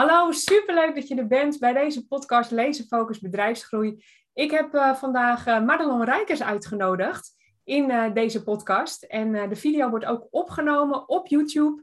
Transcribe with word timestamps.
Hallo, 0.00 0.32
superleuk 0.32 0.94
dat 0.94 1.08
je 1.08 1.14
er 1.14 1.26
bent 1.26 1.58
bij 1.58 1.72
deze 1.72 2.06
podcast 2.06 2.50
Lezen 2.50 2.84
Focus 2.84 3.18
Bedrijfsgroei. 3.18 4.04
Ik 4.32 4.50
heb 4.50 4.74
uh, 4.74 4.94
vandaag 4.94 5.46
uh, 5.46 5.64
Madelon 5.64 6.04
Rijkers 6.04 6.42
uitgenodigd 6.42 7.30
in 7.64 7.90
uh, 7.90 8.12
deze 8.14 8.42
podcast. 8.42 9.02
En 9.02 9.48
de 9.48 9.56
video 9.56 9.90
wordt 9.90 10.04
ook 10.04 10.26
opgenomen 10.30 11.08
op 11.08 11.26
YouTube. 11.26 11.82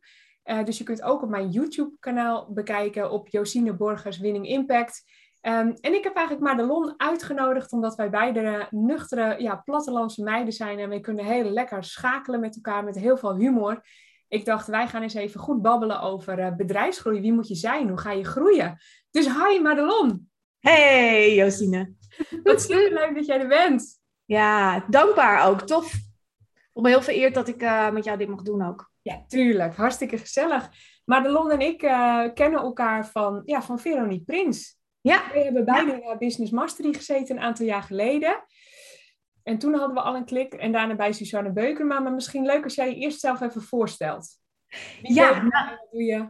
dus 0.64 0.77
je 0.77 0.84
kunt 0.84 1.02
ook 1.02 1.21
op 1.21 1.30
mijn 1.30 1.50
YouTube-kanaal 1.50 2.54
bekijken 2.54 3.11
op 3.11 3.27
Josine 3.27 3.73
Borgers 3.73 4.18
Winning 4.20 4.47
Impact. 4.47 5.04
Um, 5.41 5.73
en 5.81 5.93
ik 5.93 6.04
heb 6.04 6.15
eigenlijk 6.15 6.47
Madelon 6.47 6.93
uitgenodigd 6.97 7.71
omdat 7.71 7.95
wij 7.95 8.09
beide 8.09 8.68
nuchtere 8.70 9.41
ja, 9.41 9.55
plattelandse 9.55 10.23
meiden 10.23 10.54
zijn. 10.54 10.79
En 10.79 10.89
we 10.89 10.99
kunnen 10.99 11.25
heel 11.25 11.49
lekker 11.49 11.84
schakelen 11.84 12.39
met 12.39 12.55
elkaar 12.55 12.84
met 12.84 12.95
heel 12.95 13.18
veel 13.18 13.36
humor. 13.36 13.81
Ik 14.28 14.46
dacht, 14.46 14.68
wij 14.68 14.88
gaan 14.88 15.02
eens 15.02 15.14
even 15.14 15.39
goed 15.39 15.62
babbelen 15.62 16.02
over 16.02 16.39
uh, 16.39 16.55
bedrijfsgroei. 16.55 17.21
Wie 17.21 17.34
moet 17.34 17.47
je 17.47 17.56
zijn? 17.56 17.88
Hoe 17.88 17.97
ga 17.97 18.11
je 18.11 18.24
groeien? 18.24 18.78
Dus 19.11 19.25
hi 19.25 19.60
Madelon. 19.61 20.29
Hey 20.60 21.36
Josine. 21.36 21.93
Wat 22.43 22.61
superleuk 22.61 23.15
dat 23.15 23.25
jij 23.25 23.39
er 23.39 23.48
bent. 23.48 24.00
Ja, 24.25 24.86
dankbaar 24.89 25.48
ook. 25.48 25.61
Tof. 25.61 25.93
Ik 26.74 26.84
ben 26.84 26.92
heel 26.92 27.01
vereerd 27.01 27.34
dat 27.34 27.48
ik 27.48 27.61
uh, 27.61 27.89
met 27.89 28.04
jou 28.04 28.18
dit 28.18 28.28
mag 28.28 28.42
doen 28.42 28.68
ook. 28.68 28.92
Ja, 29.01 29.24
tuurlijk. 29.28 29.75
Hartstikke 29.75 30.18
gezellig. 30.18 30.70
Madelon 31.06 31.51
en 31.51 31.59
ik 31.59 31.82
uh, 31.82 32.23
kennen 32.34 32.59
elkaar 32.59 33.08
van, 33.08 33.42
ja, 33.45 33.62
van 33.62 33.80
Veronique 33.80 34.25
Prins. 34.25 34.78
Ja. 35.02 35.23
We 35.34 35.39
hebben 35.39 35.66
beide 35.66 35.92
ja. 35.92 36.12
in 36.12 36.17
Business 36.17 36.52
Mastery 36.52 36.94
gezeten 36.94 37.36
een 37.36 37.42
aantal 37.42 37.66
jaar 37.66 37.84
geleden. 37.84 38.44
En 39.47 39.58
toen 39.58 39.73
hadden 39.73 39.95
we 39.95 40.02
al 40.02 40.16
een 40.16 40.25
klik 40.25 40.53
en 40.53 40.72
daarna 40.72 40.95
bij 40.95 41.11
Suzanne 41.11 41.52
Beukema. 41.52 42.00
Maar 42.00 42.14
misschien 42.14 42.45
leuk 42.45 42.64
als 42.64 42.75
jij 42.75 42.89
je 42.89 42.95
eerst 42.95 43.19
zelf 43.19 43.42
even 43.42 43.61
voorstelt. 43.61 44.39
Wie 45.02 45.14
ja, 45.14 45.42
nou, 45.42 45.70
wat 45.70 45.88
doe 45.92 46.03
je? 46.03 46.30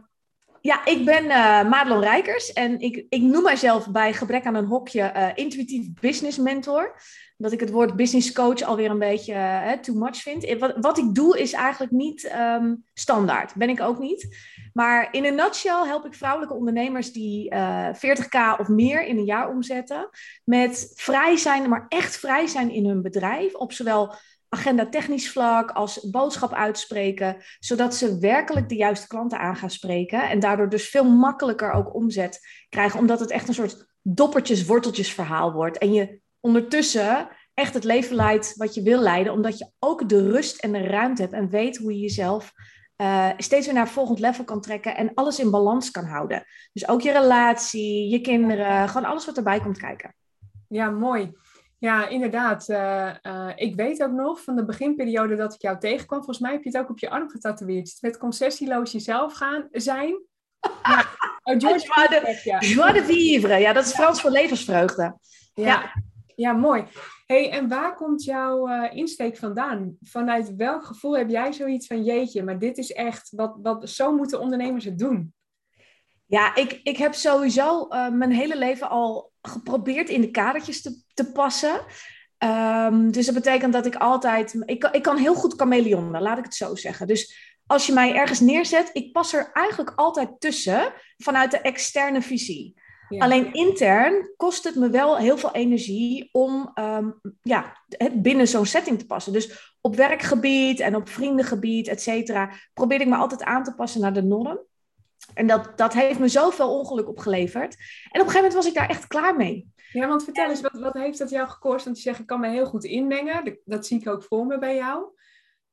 Ja, 0.60 0.84
ik 0.84 1.04
ben 1.04 1.24
uh, 1.24 1.68
Madelon 1.68 2.00
Rijkers 2.00 2.52
en 2.52 2.80
ik, 2.80 3.06
ik 3.08 3.22
noem 3.22 3.42
mijzelf 3.42 3.90
bij 3.90 4.12
gebrek 4.12 4.46
aan 4.46 4.54
een 4.54 4.64
hokje 4.64 5.12
uh, 5.16 5.28
intuïtief 5.34 5.86
business 6.00 6.38
mentor. 6.38 7.00
Dat 7.36 7.52
ik 7.52 7.60
het 7.60 7.70
woord 7.70 7.96
business 7.96 8.32
coach 8.32 8.62
alweer 8.62 8.90
een 8.90 8.98
beetje 8.98 9.34
uh, 9.34 9.72
too 9.72 9.94
much 9.94 10.16
vind. 10.16 10.58
Wat, 10.58 10.74
wat 10.80 10.98
ik 10.98 11.14
doe 11.14 11.38
is 11.38 11.52
eigenlijk 11.52 11.92
niet 11.92 12.32
um, 12.36 12.84
standaard, 12.94 13.54
ben 13.54 13.68
ik 13.68 13.80
ook 13.80 13.98
niet. 13.98 14.36
Maar 14.72 15.08
in 15.10 15.24
een 15.24 15.34
nutshell 15.34 15.86
help 15.86 16.06
ik 16.06 16.14
vrouwelijke 16.14 16.54
ondernemers 16.54 17.12
die 17.12 17.54
40k 17.94 18.58
of 18.58 18.68
meer 18.68 19.04
in 19.04 19.18
een 19.18 19.24
jaar 19.24 19.48
omzetten. 19.48 20.08
Met 20.44 20.92
vrij 20.94 21.36
zijn, 21.36 21.68
maar 21.68 21.86
echt 21.88 22.16
vrij 22.16 22.46
zijn 22.46 22.70
in 22.70 22.86
hun 22.86 23.02
bedrijf. 23.02 23.54
Op 23.54 23.72
zowel 23.72 24.14
agenda 24.48 24.86
technisch 24.86 25.30
vlak 25.30 25.70
als 25.70 26.10
boodschap 26.10 26.52
uitspreken, 26.52 27.36
zodat 27.58 27.94
ze 27.94 28.18
werkelijk 28.18 28.68
de 28.68 28.76
juiste 28.76 29.06
klanten 29.06 29.38
aan 29.38 29.56
gaan 29.56 29.70
spreken 29.70 30.30
en 30.30 30.40
daardoor 30.40 30.68
dus 30.68 30.88
veel 30.88 31.04
makkelijker 31.04 31.72
ook 31.72 31.94
omzet 31.94 32.40
krijgen, 32.68 33.00
omdat 33.00 33.20
het 33.20 33.30
echt 33.30 33.48
een 33.48 33.54
soort 33.54 33.86
doppertjes, 34.02 34.66
worteltjes 34.66 35.12
verhaal 35.12 35.52
wordt 35.52 35.78
en 35.78 35.92
je 35.92 36.20
ondertussen 36.40 37.28
echt 37.54 37.74
het 37.74 37.84
leven 37.84 38.16
leidt 38.16 38.56
wat 38.56 38.74
je 38.74 38.82
wil 38.82 39.00
leiden, 39.00 39.32
omdat 39.32 39.58
je 39.58 39.70
ook 39.78 40.08
de 40.08 40.30
rust 40.30 40.62
en 40.62 40.72
de 40.72 40.86
ruimte 40.86 41.22
hebt 41.22 41.34
en 41.34 41.48
weet 41.48 41.76
hoe 41.76 41.92
je 41.92 41.98
jezelf 41.98 42.52
uh, 42.96 43.28
steeds 43.36 43.66
weer 43.66 43.74
naar 43.74 43.88
volgend 43.88 44.18
level 44.18 44.44
kan 44.44 44.60
trekken 44.60 44.96
en 44.96 45.14
alles 45.14 45.38
in 45.38 45.50
balans 45.50 45.90
kan 45.90 46.04
houden. 46.04 46.44
Dus 46.72 46.88
ook 46.88 47.00
je 47.00 47.12
relatie, 47.12 48.08
je 48.08 48.20
kinderen, 48.20 48.88
gewoon 48.88 49.08
alles 49.08 49.26
wat 49.26 49.36
erbij 49.36 49.60
komt 49.60 49.78
kijken. 49.78 50.14
Ja, 50.68 50.90
mooi. 50.90 51.32
Ja, 51.78 52.08
inderdaad. 52.08 52.68
Uh, 52.68 53.10
uh, 53.22 53.50
ik 53.54 53.74
weet 53.74 54.02
ook 54.02 54.12
nog 54.12 54.42
van 54.42 54.56
de 54.56 54.64
beginperiode 54.64 55.36
dat 55.36 55.54
ik 55.54 55.62
jou 55.62 55.78
tegenkwam. 55.78 56.18
Volgens 56.18 56.38
mij 56.38 56.52
heb 56.52 56.62
je 56.62 56.70
het 56.70 56.78
ook 56.78 56.90
op 56.90 56.98
je 56.98 57.10
arm 57.10 57.30
getatoeëerd. 57.30 57.98
Met 58.00 58.18
concessieloos 58.18 58.92
jezelf 58.92 59.32
gaan 59.32 59.68
zijn. 59.72 60.22
Ja, 60.82 61.04
oh, 61.42 61.54
George 61.60 61.92
joie, 61.94 62.08
de, 62.08 62.40
ja. 62.44 62.58
joie 62.58 62.92
de 62.92 63.04
vivre. 63.04 63.58
Ja, 63.58 63.72
dat 63.72 63.84
is 63.84 63.92
Frans 63.92 64.20
voor 64.20 64.30
levensvreugde. 64.30 65.18
Ja, 65.54 65.64
ja. 65.64 65.92
ja 66.36 66.52
mooi. 66.52 66.84
hey, 67.26 67.50
en 67.50 67.68
waar 67.68 67.94
komt 67.94 68.24
jouw 68.24 68.68
uh, 68.68 68.96
insteek 68.96 69.36
vandaan? 69.36 69.96
Vanuit 70.00 70.56
welk 70.56 70.84
gevoel 70.84 71.16
heb 71.16 71.28
jij 71.28 71.52
zoiets 71.52 71.86
van 71.86 72.04
jeetje, 72.04 72.42
maar 72.42 72.58
dit 72.58 72.78
is 72.78 72.92
echt, 72.92 73.30
wat, 73.36 73.56
wat, 73.62 73.88
zo 73.88 74.16
moeten 74.16 74.40
ondernemers 74.40 74.84
het 74.84 74.98
doen? 74.98 75.32
Ja, 76.26 76.54
ik, 76.54 76.80
ik 76.82 76.96
heb 76.96 77.14
sowieso 77.14 77.86
mijn 77.88 78.32
hele 78.32 78.58
leven 78.58 78.88
al 78.88 79.32
geprobeerd 79.42 80.08
in 80.08 80.20
de 80.20 80.30
kadertjes 80.30 80.82
te, 80.82 81.06
te 81.18 81.32
passen. 81.32 81.80
Um, 82.44 83.10
dus 83.10 83.26
dat 83.26 83.34
betekent 83.34 83.72
dat 83.72 83.86
ik 83.86 83.94
altijd. 83.94 84.62
Ik, 84.64 84.84
ik 84.92 85.02
kan 85.02 85.16
heel 85.16 85.34
goed 85.34 85.54
chameleonen, 85.56 86.22
laat 86.22 86.38
ik 86.38 86.44
het 86.44 86.54
zo 86.54 86.74
zeggen. 86.74 87.06
Dus 87.06 87.56
als 87.66 87.86
je 87.86 87.92
mij 87.92 88.14
ergens 88.14 88.40
neerzet, 88.40 88.90
ik 88.92 89.12
pas 89.12 89.32
er 89.32 89.50
eigenlijk 89.52 89.92
altijd 89.96 90.28
tussen 90.38 90.92
vanuit 91.16 91.50
de 91.50 91.58
externe 91.58 92.22
visie. 92.22 92.74
Ja. 93.08 93.24
Alleen 93.24 93.52
intern 93.52 94.32
kost 94.36 94.64
het 94.64 94.74
me 94.74 94.90
wel 94.90 95.16
heel 95.16 95.38
veel 95.38 95.52
energie 95.52 96.28
om 96.32 96.72
um, 96.74 97.20
ja, 97.42 97.76
binnen 98.12 98.48
zo'n 98.48 98.66
setting 98.66 98.98
te 98.98 99.06
passen. 99.06 99.32
Dus 99.32 99.74
op 99.80 99.96
werkgebied 99.96 100.80
en 100.80 100.96
op 100.96 101.08
vriendengebied, 101.08 101.88
et 101.88 102.02
cetera, 102.02 102.50
probeer 102.74 103.00
ik 103.00 103.08
me 103.08 103.16
altijd 103.16 103.42
aan 103.42 103.64
te 103.64 103.74
passen 103.74 104.00
naar 104.00 104.12
de 104.12 104.22
norm. 104.22 104.58
En 105.34 105.46
dat, 105.46 105.72
dat 105.76 105.92
heeft 105.92 106.18
me 106.18 106.28
zoveel 106.28 106.78
ongeluk 106.78 107.08
opgeleverd. 107.08 107.74
En 107.74 108.20
op 108.20 108.26
een 108.26 108.32
gegeven 108.32 108.34
moment 108.34 108.54
was 108.54 108.66
ik 108.66 108.74
daar 108.74 108.88
echt 108.88 109.06
klaar 109.06 109.36
mee. 109.36 109.72
Ja, 109.92 110.08
want 110.08 110.24
vertel 110.24 110.48
eens, 110.48 110.60
wat, 110.60 110.78
wat 110.80 110.94
heeft 110.94 111.18
dat 111.18 111.30
jou 111.30 111.48
gekost? 111.48 111.84
Want 111.84 111.96
je 111.96 112.02
zegt, 112.02 112.18
ik 112.18 112.26
kan 112.26 112.40
me 112.40 112.48
heel 112.48 112.66
goed 112.66 112.84
inmengen. 112.84 113.58
Dat 113.64 113.86
zie 113.86 114.00
ik 114.00 114.08
ook 114.08 114.22
voor 114.22 114.46
me 114.46 114.58
bij 114.58 114.76
jou. 114.76 115.04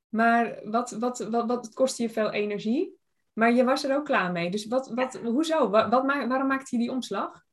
Maar 0.09 0.59
wat, 0.63 0.91
wat, 0.91 1.27
wat, 1.29 1.47
wat 1.47 1.73
kostte 1.73 2.01
je 2.01 2.09
veel 2.09 2.31
energie? 2.31 2.97
Maar 3.33 3.53
je 3.53 3.63
was 3.63 3.83
er 3.83 3.95
ook 3.95 4.05
klaar 4.05 4.31
mee. 4.31 4.51
Dus 4.51 4.67
wat, 4.67 4.91
wat, 4.94 5.19
hoezo? 5.23 5.69
Wat, 5.69 5.89
wat, 5.89 6.05
waarom 6.05 6.47
maakte 6.47 6.75
je 6.75 6.81
die 6.81 6.91
omslag? 6.91 7.44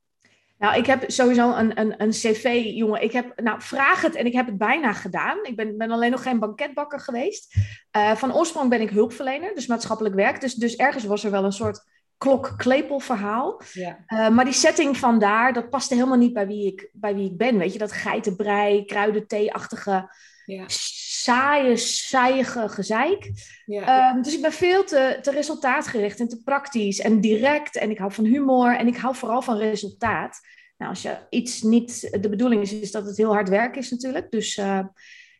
Nou, 0.57 0.77
ik 0.77 0.85
heb 0.85 1.11
sowieso 1.11 1.53
een, 1.55 1.79
een, 1.79 2.01
een 2.01 2.09
cv, 2.09 2.61
jongen. 2.65 3.01
Ik 3.01 3.11
heb, 3.11 3.41
nou, 3.41 3.61
vraag 3.61 4.01
het 4.01 4.15
en 4.15 4.25
ik 4.25 4.33
heb 4.33 4.45
het 4.45 4.57
bijna 4.57 4.93
gedaan. 4.93 5.37
Ik 5.43 5.55
ben, 5.55 5.77
ben 5.77 5.91
alleen 5.91 6.11
nog 6.11 6.23
geen 6.23 6.39
banketbakker 6.39 6.99
geweest. 6.99 7.55
Uh, 7.97 8.15
van 8.15 8.35
oorsprong 8.35 8.69
ben 8.69 8.81
ik 8.81 8.89
hulpverlener, 8.89 9.55
dus 9.55 9.67
maatschappelijk 9.67 10.15
werk. 10.15 10.41
Dus, 10.41 10.53
dus 10.53 10.75
ergens 10.75 11.03
was 11.03 11.23
er 11.23 11.31
wel 11.31 11.43
een 11.43 11.51
soort 11.51 11.83
klok-klepel 12.23 12.99
verhaal. 12.99 13.61
Ja. 13.73 13.97
Uh, 14.07 14.29
maar 14.29 14.45
die 14.45 14.53
setting 14.53 14.97
van 14.97 15.19
daar, 15.19 15.53
dat 15.53 15.69
paste 15.69 15.93
helemaal 15.93 16.17
niet 16.17 16.33
bij 16.33 16.47
wie 16.47 16.67
ik, 16.67 16.89
bij 16.93 17.15
wie 17.15 17.29
ik 17.29 17.37
ben. 17.37 17.57
Weet 17.57 17.73
je, 17.73 17.79
dat 17.79 17.91
geitenbrei, 17.91 18.85
kruidenthee-achtige, 18.85 20.15
ja. 20.45 20.63
saaie, 20.67 21.77
saaiige 21.77 22.69
gezeik. 22.69 23.31
Ja, 23.65 24.15
um, 24.15 24.21
dus 24.21 24.35
ik 24.35 24.41
ben 24.41 24.51
veel 24.51 24.83
te, 24.83 25.19
te 25.21 25.31
resultaatgericht 25.31 26.19
en 26.19 26.27
te 26.27 26.41
praktisch 26.43 26.99
en 26.99 27.21
direct. 27.21 27.75
En 27.75 27.89
ik 27.89 27.97
hou 27.97 28.11
van 28.11 28.25
humor 28.25 28.75
en 28.75 28.87
ik 28.87 28.97
hou 28.97 29.15
vooral 29.15 29.41
van 29.41 29.57
resultaat. 29.57 30.39
Nou, 30.77 30.91
als 30.91 31.01
je 31.01 31.17
iets 31.29 31.61
niet 31.61 32.17
de 32.21 32.29
bedoeling 32.29 32.61
is, 32.61 32.73
is 32.73 32.91
dat 32.91 33.05
het 33.05 33.17
heel 33.17 33.33
hard 33.33 33.49
werk 33.49 33.75
is 33.75 33.91
natuurlijk. 33.91 34.31
Dus... 34.31 34.57
Uh, 34.57 34.79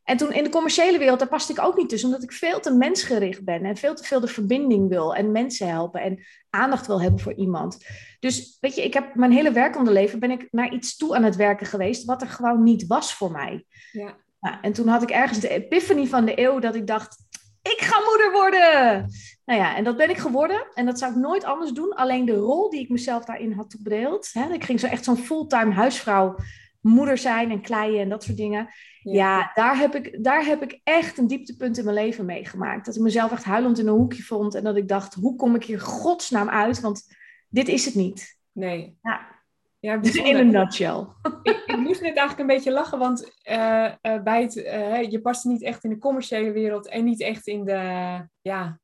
en 0.04 0.18
toen 0.18 0.34
in 0.34 0.44
de 0.44 0.50
commerciële 0.50 0.98
wereld, 0.98 1.20
daar 1.20 1.28
paste 1.28 1.52
ik 1.52 1.62
ook 1.62 1.78
niet 1.78 1.90
tussen, 1.90 2.10
omdat 2.10 2.24
ik 2.24 2.32
veel 2.32 2.60
te 2.60 2.74
mensgericht 2.74 3.44
ben 3.44 3.66
en 3.66 3.78
veel 3.78 3.96
te 3.96 4.04
veel 4.04 4.20
de 4.20 4.28
verbinding 4.28 4.90
wil 4.90 5.16
en 5.16 5.32
mensen 5.32 5.68
helpen 5.68 6.02
en 6.02 6.24
aandacht 6.50 6.88
wil 6.88 7.02
hebben 7.02 7.20
voor 7.20 7.34
iemand. 7.34 7.86
Dus 8.20 8.58
weet 8.60 8.76
je, 8.76 8.84
ik 8.84 8.94
heb 8.94 9.16
mijn 9.16 9.32
hele 9.32 9.52
werkende 9.52 9.92
leven 9.92 10.20
ben 10.20 10.32
ik 10.32 10.48
naar 10.52 10.74
iets 10.74 10.98
toe 10.98 11.16
aan 11.16 11.24
het 11.24 11.36
werken 11.36 11.68
geweest 11.68 12.06
wat 12.06 12.22
er 12.22 12.28
gewoon 12.28 12.64
niet 12.64 12.88
was 12.88 13.14
voor 13.14 13.32
mij. 13.32 13.66
Ja. 13.92 14.16
Nou, 14.40 14.56
en 14.62 14.74
toen 14.74 14.88
had 14.88 15.02
ik 15.02 15.10
ergens 15.10 15.40
de 15.40 15.50
epiphany 15.50 16.08
van 16.08 16.26
de 16.26 16.40
eeuw 16.40 16.60
dat 16.60 16.76
ik 16.76 16.88
dacht, 16.88 17.18
ik 17.62 17.78
ga 17.80 18.00
moeder 18.10 18.32
worden. 18.32 19.10
Nou 19.46 19.60
ja, 19.60 19.76
en 19.76 19.84
dat 19.84 19.98
ben 19.98 20.10
ik 20.10 20.18
geworden. 20.18 20.68
En 20.74 20.86
dat 20.86 21.00
zou 21.00 21.12
ik 21.12 21.18
nooit 21.18 21.44
anders 21.44 21.72
doen. 21.72 21.96
Alleen 21.96 22.26
de 22.26 22.36
rol 22.36 22.70
die 22.70 22.82
ik 22.82 22.90
mezelf 22.90 23.26
daarin 23.26 23.54
had 23.54 23.70
toebedeeld. 23.70 24.30
Hè, 24.34 24.54
ik 24.54 24.64
ging 24.64 24.80
zo 24.80 24.88
echt 24.88 25.04
zo'n 25.04 25.18
fulltime 25.18 25.74
huisvrouw 25.74 26.36
moeder 26.82 27.18
zijn 27.18 27.52
en 27.52 27.62
kleien 27.62 28.02
en 28.02 28.10
dat 28.10 28.24
soort 28.24 28.38
dingen. 28.38 28.70
Ja, 29.04 29.52
daar, 29.54 29.78
heb 29.78 29.96
ik, 29.96 30.24
daar 30.24 30.46
heb 30.46 30.62
ik 30.62 30.80
echt 30.84 31.18
een 31.18 31.28
dieptepunt 31.28 31.78
in 31.78 31.84
mijn 31.84 31.96
leven 31.96 32.26
meegemaakt. 32.26 32.86
Dat 32.86 32.96
ik 32.96 33.02
mezelf 33.02 33.32
echt 33.32 33.44
huilend 33.44 33.80
in 33.80 33.88
een 33.88 33.94
hoekje 33.94 34.24
vond. 34.24 34.56
En 34.56 34.64
dat 34.64 34.76
ik 34.76 34.88
dacht, 34.88 35.14
hoe 35.14 35.36
kom 35.36 35.56
ik 35.56 35.64
hier 35.64 35.80
godsnaam 35.80 36.50
uit? 36.50 36.80
Want 36.80 37.16
dit 37.50 37.68
is 37.68 37.86
het 37.86 37.96
niet. 37.96 38.38
Nee. 38.52 38.98
Ja. 39.02 39.32
Ja, 39.80 40.02
in 40.02 40.36
een 40.36 40.52
nutshell. 40.52 41.06
Ik, 41.44 41.64
ik, 41.66 41.78
moest 41.78 42.02
net 42.02 42.18
eigenlijk 42.18 42.40
een 42.40 42.56
beetje 42.56 42.72
lachen, 42.72 43.00
want 43.00 43.32
uh, 43.50 43.92
uh, 44.02 44.24
bij 44.24 44.42
het, 44.42 44.56
uh, 44.56 45.12
je 45.12 45.22
past 45.22 45.46
niet 45.46 45.64
echt 45.64 45.84
in 45.84 45.90
de 45.90 45.98
commerciële 45.98 46.52
wereld 46.52 46.88
en 46.88 47.04
niet 47.04 47.22
echt 47.22 47.48
in 47.48 47.66
de, 47.66 48.22
ja, 48.42 48.80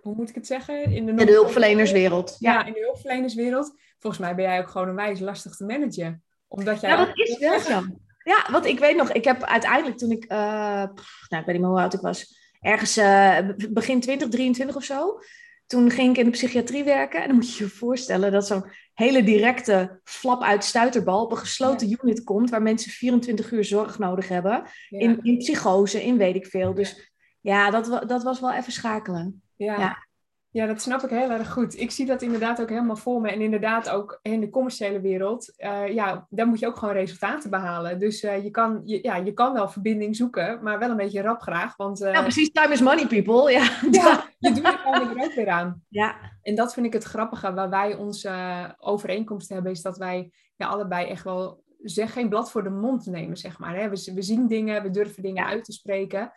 hoe 0.00 0.14
moet 0.14 0.28
ik 0.28 0.34
het 0.34 0.46
zeggen? 0.46 0.84
In 0.84 1.06
de, 1.06 1.10
in 1.10 1.26
de 1.26 1.32
hulpverlenerswereld. 1.32 2.36
Ja. 2.38 2.52
ja, 2.52 2.64
in 2.64 2.72
de 2.72 2.80
hulpverlenerswereld. 2.80 3.72
Volgens 3.98 4.22
mij 4.22 4.34
ben 4.34 4.44
jij 4.44 4.60
ook 4.60 4.68
gewoon 4.68 4.88
een 4.88 4.94
wijs 4.94 5.20
lastig 5.20 5.56
te 5.56 5.64
managen. 5.64 6.24
Omdat 6.48 6.80
jij 6.80 6.90
ja, 6.90 7.04
dat 7.04 7.18
is 7.18 7.38
wel 7.38 7.60
zo. 7.60 7.82
Ja, 8.28 8.46
want 8.50 8.66
ik 8.66 8.78
weet 8.78 8.96
nog, 8.96 9.12
ik 9.12 9.24
heb 9.24 9.42
uiteindelijk 9.42 9.98
toen 9.98 10.10
ik, 10.10 10.24
uh, 10.24 10.38
nou, 10.38 10.92
ik 11.28 11.44
weet 11.44 11.46
niet 11.46 11.60
meer 11.60 11.68
hoe 11.68 11.80
oud 11.80 11.94
ik 11.94 12.00
was, 12.00 12.36
ergens 12.60 12.98
uh, 12.98 13.38
begin 13.70 14.00
2023 14.00 14.76
of 14.76 14.84
zo, 14.84 15.20
toen 15.66 15.90
ging 15.90 16.10
ik 16.10 16.18
in 16.18 16.24
de 16.24 16.30
psychiatrie 16.30 16.84
werken. 16.84 17.20
En 17.20 17.26
dan 17.26 17.36
moet 17.36 17.56
je 17.56 17.64
je 17.64 17.70
voorstellen 17.70 18.32
dat 18.32 18.46
zo'n 18.46 18.64
hele 18.94 19.24
directe 19.24 20.00
flap 20.04 20.42
uit 20.42 20.64
stuiterbal 20.64 21.24
op 21.24 21.30
een 21.30 21.36
gesloten 21.36 21.96
unit 22.00 22.24
komt, 22.24 22.50
waar 22.50 22.62
mensen 22.62 22.90
24 22.90 23.50
uur 23.50 23.64
zorg 23.64 23.98
nodig 23.98 24.28
hebben, 24.28 24.62
in, 24.88 25.18
in 25.22 25.38
psychose, 25.38 26.04
in 26.04 26.16
weet 26.16 26.34
ik 26.34 26.46
veel. 26.46 26.74
Dus 26.74 27.12
ja, 27.40 27.70
dat, 27.70 28.08
dat 28.08 28.22
was 28.22 28.40
wel 28.40 28.52
even 28.52 28.72
schakelen. 28.72 29.42
Ja. 29.56 29.78
Ja, 29.78 30.07
dat 30.50 30.82
snap 30.82 31.02
ik 31.02 31.10
heel 31.10 31.30
erg 31.30 31.52
goed. 31.52 31.80
Ik 31.80 31.90
zie 31.90 32.06
dat 32.06 32.22
inderdaad 32.22 32.60
ook 32.60 32.68
helemaal 32.68 32.96
voor 32.96 33.20
me. 33.20 33.30
En 33.30 33.40
inderdaad 33.40 33.88
ook 33.88 34.18
in 34.22 34.40
de 34.40 34.50
commerciële 34.50 35.00
wereld, 35.00 35.52
uh, 35.58 35.94
ja, 35.94 36.26
daar 36.30 36.46
moet 36.46 36.58
je 36.58 36.66
ook 36.66 36.76
gewoon 36.76 36.94
resultaten 36.94 37.50
behalen. 37.50 37.98
Dus 37.98 38.22
uh, 38.22 38.44
je, 38.44 38.50
kan, 38.50 38.80
je, 38.84 38.98
ja, 39.02 39.16
je 39.16 39.32
kan 39.32 39.52
wel 39.52 39.68
verbinding 39.68 40.16
zoeken, 40.16 40.62
maar 40.62 40.78
wel 40.78 40.90
een 40.90 40.96
beetje 40.96 41.22
rap 41.22 41.40
graag. 41.40 41.76
Want, 41.76 42.00
uh, 42.00 42.12
ja, 42.12 42.22
precies. 42.22 42.50
Time 42.50 42.72
is 42.72 42.80
money, 42.80 43.06
people. 43.06 43.52
Ja, 43.52 43.62
ja 43.90 44.24
je 44.38 44.52
doet 44.52 44.64
er 44.64 44.78
gewoon 44.78 45.22
ook 45.22 45.34
weer 45.34 45.48
aan. 45.48 45.82
Ja. 45.88 46.16
En 46.42 46.54
dat 46.54 46.74
vind 46.74 46.86
ik 46.86 46.92
het 46.92 47.04
grappige. 47.04 47.52
Waar 47.54 47.70
wij 47.70 47.94
onze 47.94 48.30
overeenkomst 48.78 49.48
hebben, 49.48 49.72
is 49.72 49.82
dat 49.82 49.98
wij 49.98 50.30
ja, 50.56 50.66
allebei 50.66 51.06
echt 51.06 51.24
wel 51.24 51.62
zeg 51.82 52.12
geen 52.12 52.28
blad 52.28 52.50
voor 52.50 52.62
de 52.62 52.70
mond 52.70 53.06
nemen, 53.06 53.36
zeg 53.36 53.58
maar. 53.58 53.76
Hè? 53.76 53.88
We, 53.88 54.12
we 54.14 54.22
zien 54.22 54.46
dingen, 54.46 54.82
we 54.82 54.90
durven 54.90 55.22
dingen 55.22 55.46
uit 55.46 55.64
te 55.64 55.72
spreken. 55.72 56.32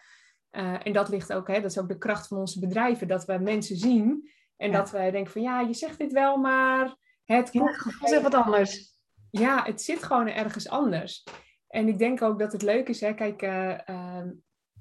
Uh, 0.51 0.85
en 0.85 0.93
dat 0.93 1.09
ligt 1.09 1.33
ook, 1.33 1.47
hè, 1.47 1.61
dat 1.61 1.71
is 1.71 1.79
ook 1.79 1.87
de 1.87 1.97
kracht 1.97 2.27
van 2.27 2.37
onze 2.37 2.59
bedrijven, 2.59 3.07
dat 3.07 3.25
we 3.25 3.37
mensen 3.37 3.75
zien 3.75 4.29
en 4.57 4.71
dat 4.71 4.91
wij 4.91 5.11
denken 5.11 5.31
van 5.31 5.41
ja, 5.41 5.59
je 5.59 5.73
zegt 5.73 5.97
dit 5.97 6.11
wel, 6.11 6.37
maar 6.37 6.95
het 7.25 7.49
komt 7.49 7.85
ja, 8.05 8.21
wat 8.21 8.33
anders. 8.33 8.99
Ja, 9.29 9.63
het 9.63 9.81
zit 9.81 10.03
gewoon 10.03 10.27
ergens 10.27 10.69
anders. 10.69 11.23
En 11.67 11.87
ik 11.87 11.99
denk 11.99 12.21
ook 12.21 12.39
dat 12.39 12.51
het 12.51 12.61
leuk 12.61 12.89
is, 12.89 13.01
hè, 13.01 13.13
kijk, 13.13 13.41
uh, 13.41 13.77
uh, 13.89 14.25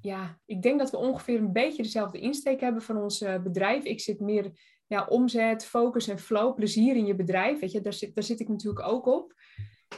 ja, 0.01 0.39
ik 0.45 0.61
denk 0.61 0.79
dat 0.79 0.91
we 0.91 0.97
ongeveer 0.97 1.39
een 1.39 1.51
beetje 1.51 1.83
dezelfde 1.83 2.19
insteek 2.19 2.59
hebben 2.59 2.81
van 2.81 2.97
ons 2.97 3.19
bedrijf. 3.43 3.83
Ik 3.83 3.99
zit 3.99 4.19
meer 4.19 4.51
ja, 4.87 5.05
omzet, 5.05 5.65
focus 5.65 6.07
en 6.07 6.19
flow, 6.19 6.55
plezier 6.55 6.95
in 6.95 7.05
je 7.05 7.15
bedrijf. 7.15 7.59
Weet 7.59 7.71
je, 7.71 7.81
daar 7.81 7.93
zit, 7.93 8.15
daar 8.15 8.23
zit 8.23 8.39
ik 8.39 8.47
natuurlijk 8.47 8.87
ook 8.87 9.05
op 9.05 9.33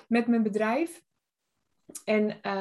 met 0.07 0.27
mijn 0.27 0.43
bedrijf. 0.43 1.01
En 2.03 2.51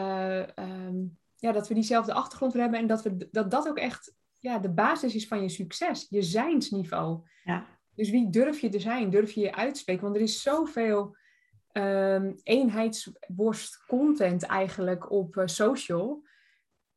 um, 0.58 1.18
ja, 1.42 1.52
dat 1.52 1.68
we 1.68 1.74
diezelfde 1.74 2.12
achtergrond 2.12 2.52
hebben 2.52 2.78
en 2.78 2.86
dat, 2.86 3.02
we, 3.02 3.28
dat 3.30 3.50
dat 3.50 3.68
ook 3.68 3.78
echt 3.78 4.14
ja, 4.38 4.58
de 4.58 4.70
basis 4.70 5.14
is 5.14 5.26
van 5.26 5.42
je 5.42 5.48
succes, 5.48 6.06
je 6.10 6.22
zijnsniveau. 6.22 7.20
Ja. 7.44 7.66
Dus 7.94 8.10
wie 8.10 8.30
durf 8.30 8.60
je 8.60 8.68
te 8.68 8.78
zijn? 8.78 9.10
Durf 9.10 9.32
je 9.32 9.40
je 9.40 9.54
uitspreken? 9.54 10.02
Want 10.02 10.16
er 10.16 10.22
is 10.22 10.42
zoveel 10.42 11.16
um, 11.72 12.34
eenheidsworst 12.42 13.84
content 13.86 14.42
eigenlijk 14.42 15.10
op 15.10 15.36
uh, 15.36 15.46
social. 15.46 16.26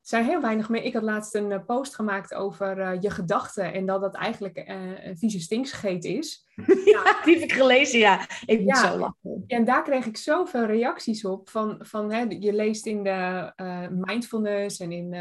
Er 0.05 0.11
zijn 0.11 0.25
heel 0.25 0.41
weinig 0.41 0.69
meer. 0.69 0.83
Ik 0.83 0.93
had 0.93 1.03
laatst 1.03 1.35
een 1.35 1.51
uh, 1.51 1.65
post 1.65 1.95
gemaakt 1.95 2.33
over 2.33 2.77
uh, 2.77 3.01
je 3.01 3.09
gedachten 3.09 3.73
en 3.73 3.85
dat 3.85 4.01
dat 4.01 4.15
eigenlijk 4.15 4.63
een 4.65 5.17
vieze 5.17 5.39
stinkscheet 5.39 6.03
is. 6.03 6.47
ja, 6.93 7.21
die 7.23 7.33
heb 7.33 7.43
ik 7.43 7.53
gelezen, 7.53 7.99
ja. 7.99 8.27
Ik 8.45 8.59
moet 8.59 8.77
ja, 8.77 8.91
zo 8.91 8.97
lachen. 8.97 9.43
En 9.47 9.65
daar 9.65 9.83
kreeg 9.83 10.05
ik 10.05 10.17
zoveel 10.17 10.65
reacties 10.65 11.25
op. 11.25 11.49
Van, 11.49 11.77
van 11.79 12.11
hè, 12.11 12.25
je 12.29 12.53
leest 12.53 12.85
in 12.85 13.03
de 13.03 13.51
mindfulness 13.91 14.79
en 14.79 14.91
in, 14.91 15.13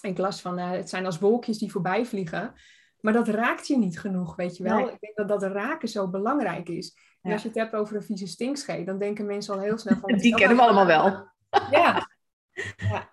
ik 0.00 0.18
las 0.18 0.40
van 0.40 0.58
het 0.58 0.88
zijn 0.88 1.06
als 1.06 1.18
wolkjes 1.18 1.58
die 1.58 1.72
voorbij 1.72 2.06
vliegen. 2.06 2.54
Maar 3.00 3.12
dat 3.12 3.28
raakt 3.28 3.66
je 3.66 3.78
niet 3.78 4.00
genoeg, 4.00 4.36
weet 4.36 4.56
je 4.56 4.62
wel. 4.62 4.76
Nee. 4.76 4.92
Ik 4.92 5.00
denk 5.00 5.16
dat 5.16 5.28
dat 5.28 5.42
raken 5.52 5.88
zo 5.88 6.08
belangrijk 6.08 6.68
is. 6.68 6.96
En 7.22 7.32
als 7.32 7.42
je 7.42 7.48
het 7.48 7.56
hebt 7.56 7.74
over 7.74 7.96
een 7.96 8.02
vieze 8.02 8.26
stinkscheet, 8.26 8.86
dan 8.86 8.98
denken 8.98 9.26
mensen 9.26 9.54
al 9.54 9.60
heel 9.60 9.78
snel 9.78 9.98
van... 10.00 10.18
Die 10.18 10.34
kennen 10.34 10.56
we 10.56 10.62
allemaal 10.62 10.86
wel. 10.86 11.28
Ja. 11.70 12.10
ja. 12.90 13.07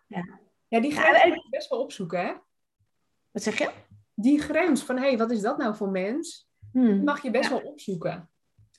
Ja. 0.68 0.80
Die 0.80 0.92
grens 0.92 1.18
ja, 1.18 1.26
je 1.26 1.48
best 1.50 1.70
wel 1.70 1.80
opzoeken, 1.80 2.20
hè? 2.20 2.34
Wat 3.32 3.44
zeg 3.44 3.58
je? 3.58 3.70
Die 4.14 4.42
grens 4.42 4.84
van, 4.84 4.98
hé, 4.98 5.08
hey, 5.08 5.18
wat 5.18 5.32
is 5.32 5.42
dat 5.42 5.58
nou 5.58 5.76
voor 5.76 5.90
mens? 5.90 6.50
Hmm. 6.72 6.94
Die 6.94 7.04
mag 7.04 7.24
je 7.24 7.32
best 7.32 7.50
ja. 7.50 7.56
wel 7.56 7.72
opzoeken. 7.72 8.30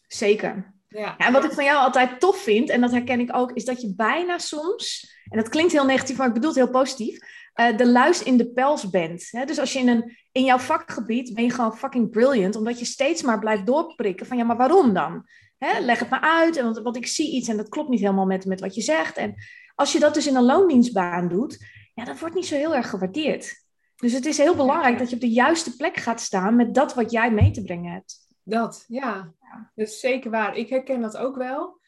Zeker. 0.07 0.75
Ja. 0.89 1.17
en 1.17 1.33
wat 1.33 1.45
ik 1.45 1.53
van 1.53 1.65
jou 1.65 1.79
altijd 1.79 2.21
tof 2.21 2.37
vind, 2.37 2.69
en 2.69 2.81
dat 2.81 2.91
herken 2.91 3.21
ik 3.21 3.37
ook, 3.37 3.53
is 3.53 3.65
dat 3.65 3.81
je 3.81 3.95
bijna 3.95 4.39
soms, 4.39 5.15
en 5.29 5.39
dat 5.39 5.49
klinkt 5.49 5.73
heel 5.73 5.85
negatief, 5.85 6.17
maar 6.17 6.27
ik 6.27 6.33
bedoel 6.33 6.49
het 6.49 6.59
heel 6.59 6.71
positief, 6.71 7.19
uh, 7.55 7.77
de 7.77 7.87
luis 7.87 8.23
in 8.23 8.37
de 8.37 8.53
pels 8.53 8.91
bent. 8.91 9.29
Hè? 9.31 9.45
Dus 9.45 9.59
als 9.59 9.73
je 9.73 9.79
in, 9.79 9.89
een, 9.89 10.17
in 10.33 10.45
jouw 10.45 10.59
vakgebied 10.59 11.35
ben 11.35 11.45
je 11.45 11.51
gewoon 11.51 11.77
fucking 11.77 12.11
brilliant, 12.11 12.57
omdat 12.57 12.79
je 12.79 12.85
steeds 12.85 13.23
maar 13.23 13.39
blijft 13.39 13.67
doorprikken 13.67 14.27
van, 14.27 14.37
ja, 14.37 14.45
maar 14.45 14.57
waarom 14.57 14.95
dan? 14.95 15.27
Hè? 15.59 15.81
Leg 15.81 15.99
het 15.99 16.11
maar 16.11 16.21
uit, 16.21 16.61
want, 16.61 16.79
want 16.79 16.97
ik 16.97 17.07
zie 17.07 17.33
iets 17.33 17.49
en 17.49 17.57
dat 17.57 17.69
klopt 17.69 17.89
niet 17.89 18.01
helemaal 18.01 18.27
met, 18.27 18.45
met 18.45 18.61
wat 18.61 18.75
je 18.75 18.81
zegt. 18.81 19.17
En 19.17 19.35
als 19.77 19.93
je 19.93 19.99
dat 19.99 20.15
dus 20.15 20.27
in 20.27 20.37
een 20.37 20.45
loondienstbaan 20.45 21.29
doet, 21.29 21.65
ja, 21.95 22.05
dat 22.05 22.19
wordt 22.19 22.35
niet 22.35 22.47
zo 22.47 22.55
heel 22.55 22.75
erg 22.75 22.91
gewaardeerd. 22.91 23.65
Dus 23.97 24.13
het 24.13 24.27
is 24.27 24.39
heel 24.39 24.57
belangrijk 24.57 24.99
dat 24.99 25.09
je 25.09 25.15
op 25.15 25.21
de 25.21 25.31
juiste 25.31 25.77
plek 25.77 25.97
gaat 25.97 26.21
staan 26.21 26.57
met 26.57 26.75
dat 26.75 26.95
wat 26.95 27.11
jij 27.11 27.31
mee 27.31 27.51
te 27.51 27.63
brengen 27.63 27.93
hebt. 27.93 28.27
Dat, 28.43 28.85
ja. 28.89 29.35
ja. 29.41 29.73
Dat 29.75 29.87
is 29.87 30.01
zeker 30.01 30.31
waar. 30.31 30.57
Ik 30.57 30.69
herken 30.69 31.01
dat 31.01 31.17
ook 31.17 31.37
wel. 31.37 31.81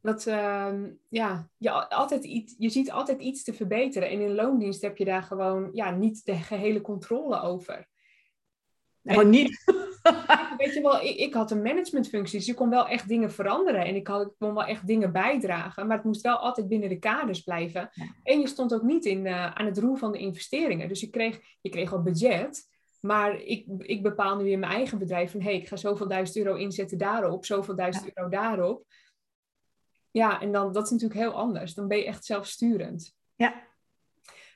Dat 0.00 0.26
uh, 0.26 0.72
ja, 1.08 1.48
je, 1.56 1.88
altijd 1.88 2.24
iets, 2.24 2.54
je 2.58 2.68
ziet 2.68 2.90
altijd 2.90 3.20
iets 3.20 3.44
te 3.44 3.52
verbeteren. 3.52 4.08
En 4.08 4.20
in 4.20 4.34
loondienst 4.34 4.82
heb 4.82 4.96
je 4.96 5.04
daar 5.04 5.22
gewoon 5.22 5.70
ja, 5.72 5.90
niet 5.90 6.24
de 6.24 6.34
gehele 6.34 6.80
controle 6.80 7.40
over. 7.40 7.88
Nou, 9.02 9.26
niet. 9.26 9.64
Weet 10.58 10.74
je 10.74 10.80
wel, 10.82 11.00
ik, 11.00 11.16
ik, 11.16 11.34
had 11.34 11.50
een 11.50 11.62
managementfunctie, 11.62 12.38
dus 12.38 12.46
je 12.46 12.54
kon 12.54 12.70
wel 12.70 12.88
echt 12.88 13.08
dingen 13.08 13.32
veranderen. 13.32 13.84
En 13.84 13.94
ik, 13.94 14.06
had, 14.06 14.26
ik 14.26 14.32
kon 14.38 14.54
wel 14.54 14.64
echt 14.64 14.86
dingen 14.86 15.12
bijdragen. 15.12 15.86
Maar 15.86 15.96
het 15.96 16.06
moest 16.06 16.20
wel 16.20 16.36
altijd 16.36 16.68
binnen 16.68 16.88
de 16.88 16.98
kaders 16.98 17.40
blijven. 17.40 17.90
En 18.22 18.40
je 18.40 18.46
stond 18.46 18.74
ook 18.74 18.82
niet 18.82 19.04
in, 19.04 19.26
uh, 19.26 19.54
aan 19.54 19.66
het 19.66 19.78
roer 19.78 19.98
van 19.98 20.12
de 20.12 20.18
investeringen. 20.18 20.88
Dus 20.88 21.00
je 21.00 21.10
kreeg, 21.10 21.40
je 21.60 21.70
kreeg 21.70 21.90
wel 21.90 22.02
budget. 22.02 22.70
Maar 23.00 23.40
ik, 23.40 23.66
ik 23.78 24.02
bepaal 24.02 24.36
nu 24.36 24.50
in 24.50 24.58
mijn 24.58 24.72
eigen 24.72 24.98
bedrijf 24.98 25.30
van... 25.30 25.40
hé, 25.40 25.46
hey, 25.46 25.60
ik 25.60 25.68
ga 25.68 25.76
zoveel 25.76 26.08
duizend 26.08 26.46
euro 26.46 26.54
inzetten 26.54 26.98
daarop, 26.98 27.44
zoveel 27.44 27.76
duizend 27.76 28.04
ja. 28.04 28.10
euro 28.14 28.30
daarop. 28.30 28.84
Ja, 30.10 30.40
en 30.40 30.52
dan, 30.52 30.72
dat 30.72 30.84
is 30.84 30.90
natuurlijk 30.90 31.20
heel 31.20 31.32
anders. 31.32 31.74
Dan 31.74 31.88
ben 31.88 31.98
je 31.98 32.04
echt 32.04 32.24
zelfsturend. 32.24 33.14
Ja, 33.34 33.54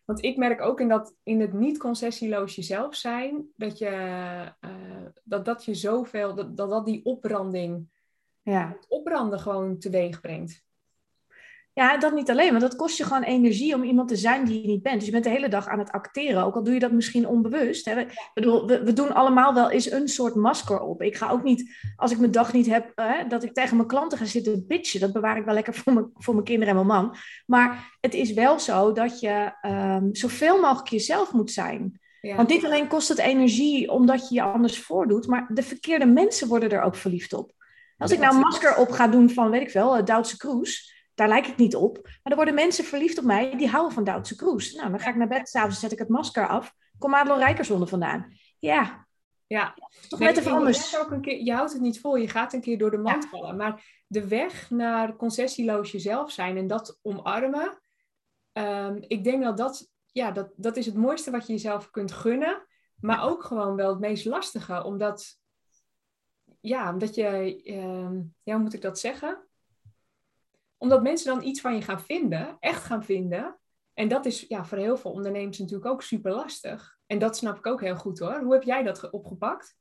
want 0.06 0.24
ik 0.24 0.36
merk 0.36 0.60
ook 0.60 0.80
in, 0.80 0.88
dat, 0.88 1.14
in 1.22 1.40
het 1.40 1.52
niet 1.52 1.78
concessieloos 1.78 2.54
jezelf 2.54 2.94
zijn, 2.94 3.46
dat 3.56 3.78
je, 3.78 3.90
uh, 4.60 5.06
dat, 5.24 5.44
dat 5.44 5.64
je 5.64 5.74
zoveel, 5.74 6.34
dat, 6.34 6.56
dat, 6.56 6.70
dat 6.70 6.86
die 6.86 7.04
opbranding, 7.04 7.88
ja. 8.42 8.68
het 8.68 8.86
opbranden 8.88 9.40
gewoon 9.40 9.78
teweeg 9.78 10.20
brengt. 10.20 10.65
Ja, 11.76 11.98
dat 11.98 12.14
niet 12.14 12.30
alleen, 12.30 12.48
want 12.48 12.60
dat 12.60 12.76
kost 12.76 12.96
je 12.96 13.04
gewoon 13.04 13.22
energie 13.22 13.74
om 13.74 13.82
iemand 13.82 14.08
te 14.08 14.16
zijn 14.16 14.44
die 14.44 14.62
je 14.62 14.66
niet 14.66 14.82
bent. 14.82 14.96
Dus 14.96 15.04
je 15.04 15.10
bent 15.10 15.24
de 15.24 15.30
hele 15.30 15.48
dag 15.48 15.68
aan 15.68 15.78
het 15.78 15.90
acteren, 15.90 16.44
ook 16.44 16.54
al 16.54 16.62
doe 16.62 16.74
je 16.74 16.80
dat 16.80 16.92
misschien 16.92 17.26
onbewust. 17.26 17.84
Hè. 17.84 17.94
We, 17.94 18.06
bedoel, 18.34 18.66
we, 18.66 18.84
we, 18.84 18.92
doen 18.92 19.14
allemaal 19.14 19.54
wel 19.54 19.70
eens 19.70 19.90
een 19.90 20.08
soort 20.08 20.34
masker 20.34 20.80
op. 20.80 21.02
Ik 21.02 21.16
ga 21.16 21.30
ook 21.30 21.42
niet, 21.42 21.76
als 21.96 22.10
ik 22.10 22.18
mijn 22.18 22.30
dag 22.30 22.52
niet 22.52 22.66
heb, 22.66 22.92
hè, 22.94 23.26
dat 23.26 23.42
ik 23.42 23.52
tegen 23.52 23.76
mijn 23.76 23.88
klanten 23.88 24.18
ga 24.18 24.24
zitten 24.24 24.66
bitchen. 24.66 25.00
Dat 25.00 25.12
bewaar 25.12 25.36
ik 25.36 25.44
wel 25.44 25.54
lekker 25.54 25.74
voor, 25.74 25.92
me, 25.92 26.08
voor 26.14 26.34
mijn 26.34 26.46
kinderen 26.46 26.76
en 26.76 26.86
mijn 26.86 27.00
man. 27.00 27.16
Maar 27.46 27.96
het 28.00 28.14
is 28.14 28.32
wel 28.32 28.58
zo 28.58 28.92
dat 28.92 29.20
je 29.20 29.52
um, 29.62 30.14
zoveel 30.14 30.60
mogelijk 30.60 30.88
jezelf 30.88 31.32
moet 31.32 31.50
zijn. 31.50 32.00
Ja. 32.20 32.36
Want 32.36 32.48
niet 32.48 32.64
alleen 32.64 32.88
kost 32.88 33.08
het 33.08 33.18
energie 33.18 33.90
omdat 33.90 34.28
je 34.28 34.34
je 34.34 34.42
anders 34.42 34.78
voordoet, 34.78 35.26
maar 35.26 35.50
de 35.54 35.62
verkeerde 35.62 36.06
mensen 36.06 36.48
worden 36.48 36.70
er 36.70 36.82
ook 36.82 36.96
verliefd 36.96 37.32
op. 37.32 37.52
Als 37.98 38.10
ik 38.10 38.18
nou 38.18 38.34
een 38.34 38.40
masker 38.40 38.76
op 38.76 38.90
ga 38.90 39.08
doen 39.08 39.30
van, 39.30 39.50
weet 39.50 39.62
ik 39.62 39.72
wel, 39.72 40.04
Duitse 40.04 40.36
Kroes 40.36 40.94
daar 41.16 41.28
lijk 41.28 41.46
ik 41.46 41.56
niet 41.56 41.76
op. 41.76 41.98
Maar 42.02 42.32
er 42.32 42.36
worden 42.36 42.54
mensen 42.54 42.84
verliefd 42.84 43.18
op 43.18 43.24
mij 43.24 43.56
die 43.56 43.68
houden 43.68 43.92
van 43.92 44.04
Duitse 44.04 44.36
Kroes. 44.36 44.72
Nou, 44.72 44.90
dan 44.90 45.00
ga 45.00 45.10
ik 45.10 45.16
naar 45.16 45.28
bed, 45.28 45.48
s'avonds 45.48 45.80
zet 45.80 45.92
ik 45.92 45.98
het 45.98 46.08
masker 46.08 46.48
af. 46.48 46.74
Kom 46.98 47.14
Adelon 47.14 47.38
Rijkersonde 47.38 47.86
vandaan. 47.86 48.32
Ja. 48.58 49.06
Ja. 49.46 49.74
Toch 50.08 50.18
net 50.18 50.36
even 50.36 50.52
anders. 50.52 50.90
Je, 50.90 50.98
ook 50.98 51.10
een 51.10 51.20
keer, 51.20 51.42
je 51.42 51.52
houdt 51.52 51.72
het 51.72 51.80
niet 51.80 52.00
vol, 52.00 52.16
je 52.16 52.28
gaat 52.28 52.52
een 52.52 52.60
keer 52.60 52.78
door 52.78 52.90
de 52.90 52.98
mand 52.98 53.22
ja. 53.22 53.28
vallen. 53.28 53.56
Maar 53.56 54.02
de 54.06 54.28
weg 54.28 54.70
naar 54.70 55.16
concessieloos 55.16 55.90
jezelf 55.90 56.30
zijn 56.30 56.56
en 56.56 56.66
dat 56.66 56.98
omarmen, 57.02 57.80
um, 58.52 59.04
ik 59.06 59.24
denk 59.24 59.42
dat 59.42 59.56
dat, 59.56 59.90
ja, 60.12 60.30
dat 60.30 60.52
dat 60.56 60.76
is 60.76 60.86
het 60.86 60.94
mooiste 60.94 61.30
wat 61.30 61.46
je 61.46 61.52
jezelf 61.52 61.90
kunt 61.90 62.12
gunnen. 62.12 62.66
Maar 63.00 63.24
ook 63.24 63.44
gewoon 63.44 63.76
wel 63.76 63.90
het 63.90 64.00
meest 64.00 64.24
lastige, 64.24 64.84
omdat, 64.84 65.38
ja, 66.60 66.92
omdat 66.92 67.14
je, 67.14 67.26
um, 67.64 68.34
ja, 68.42 68.54
hoe 68.54 68.62
moet 68.62 68.74
ik 68.74 68.82
dat 68.82 68.98
zeggen? 68.98 69.45
Omdat 70.78 71.02
mensen 71.02 71.34
dan 71.34 71.44
iets 71.44 71.60
van 71.60 71.74
je 71.74 71.82
gaan 71.82 72.00
vinden, 72.00 72.56
echt 72.60 72.84
gaan 72.84 73.04
vinden. 73.04 73.58
En 73.94 74.08
dat 74.08 74.26
is 74.26 74.44
ja, 74.48 74.64
voor 74.64 74.78
heel 74.78 74.96
veel 74.96 75.10
ondernemers 75.10 75.58
natuurlijk 75.58 75.90
ook 75.90 76.02
super 76.02 76.32
lastig. 76.32 76.96
En 77.06 77.18
dat 77.18 77.36
snap 77.36 77.56
ik 77.56 77.66
ook 77.66 77.80
heel 77.80 77.96
goed 77.96 78.18
hoor. 78.18 78.40
Hoe 78.42 78.52
heb 78.52 78.62
jij 78.62 78.82
dat 78.82 79.10
opgepakt? 79.10 79.76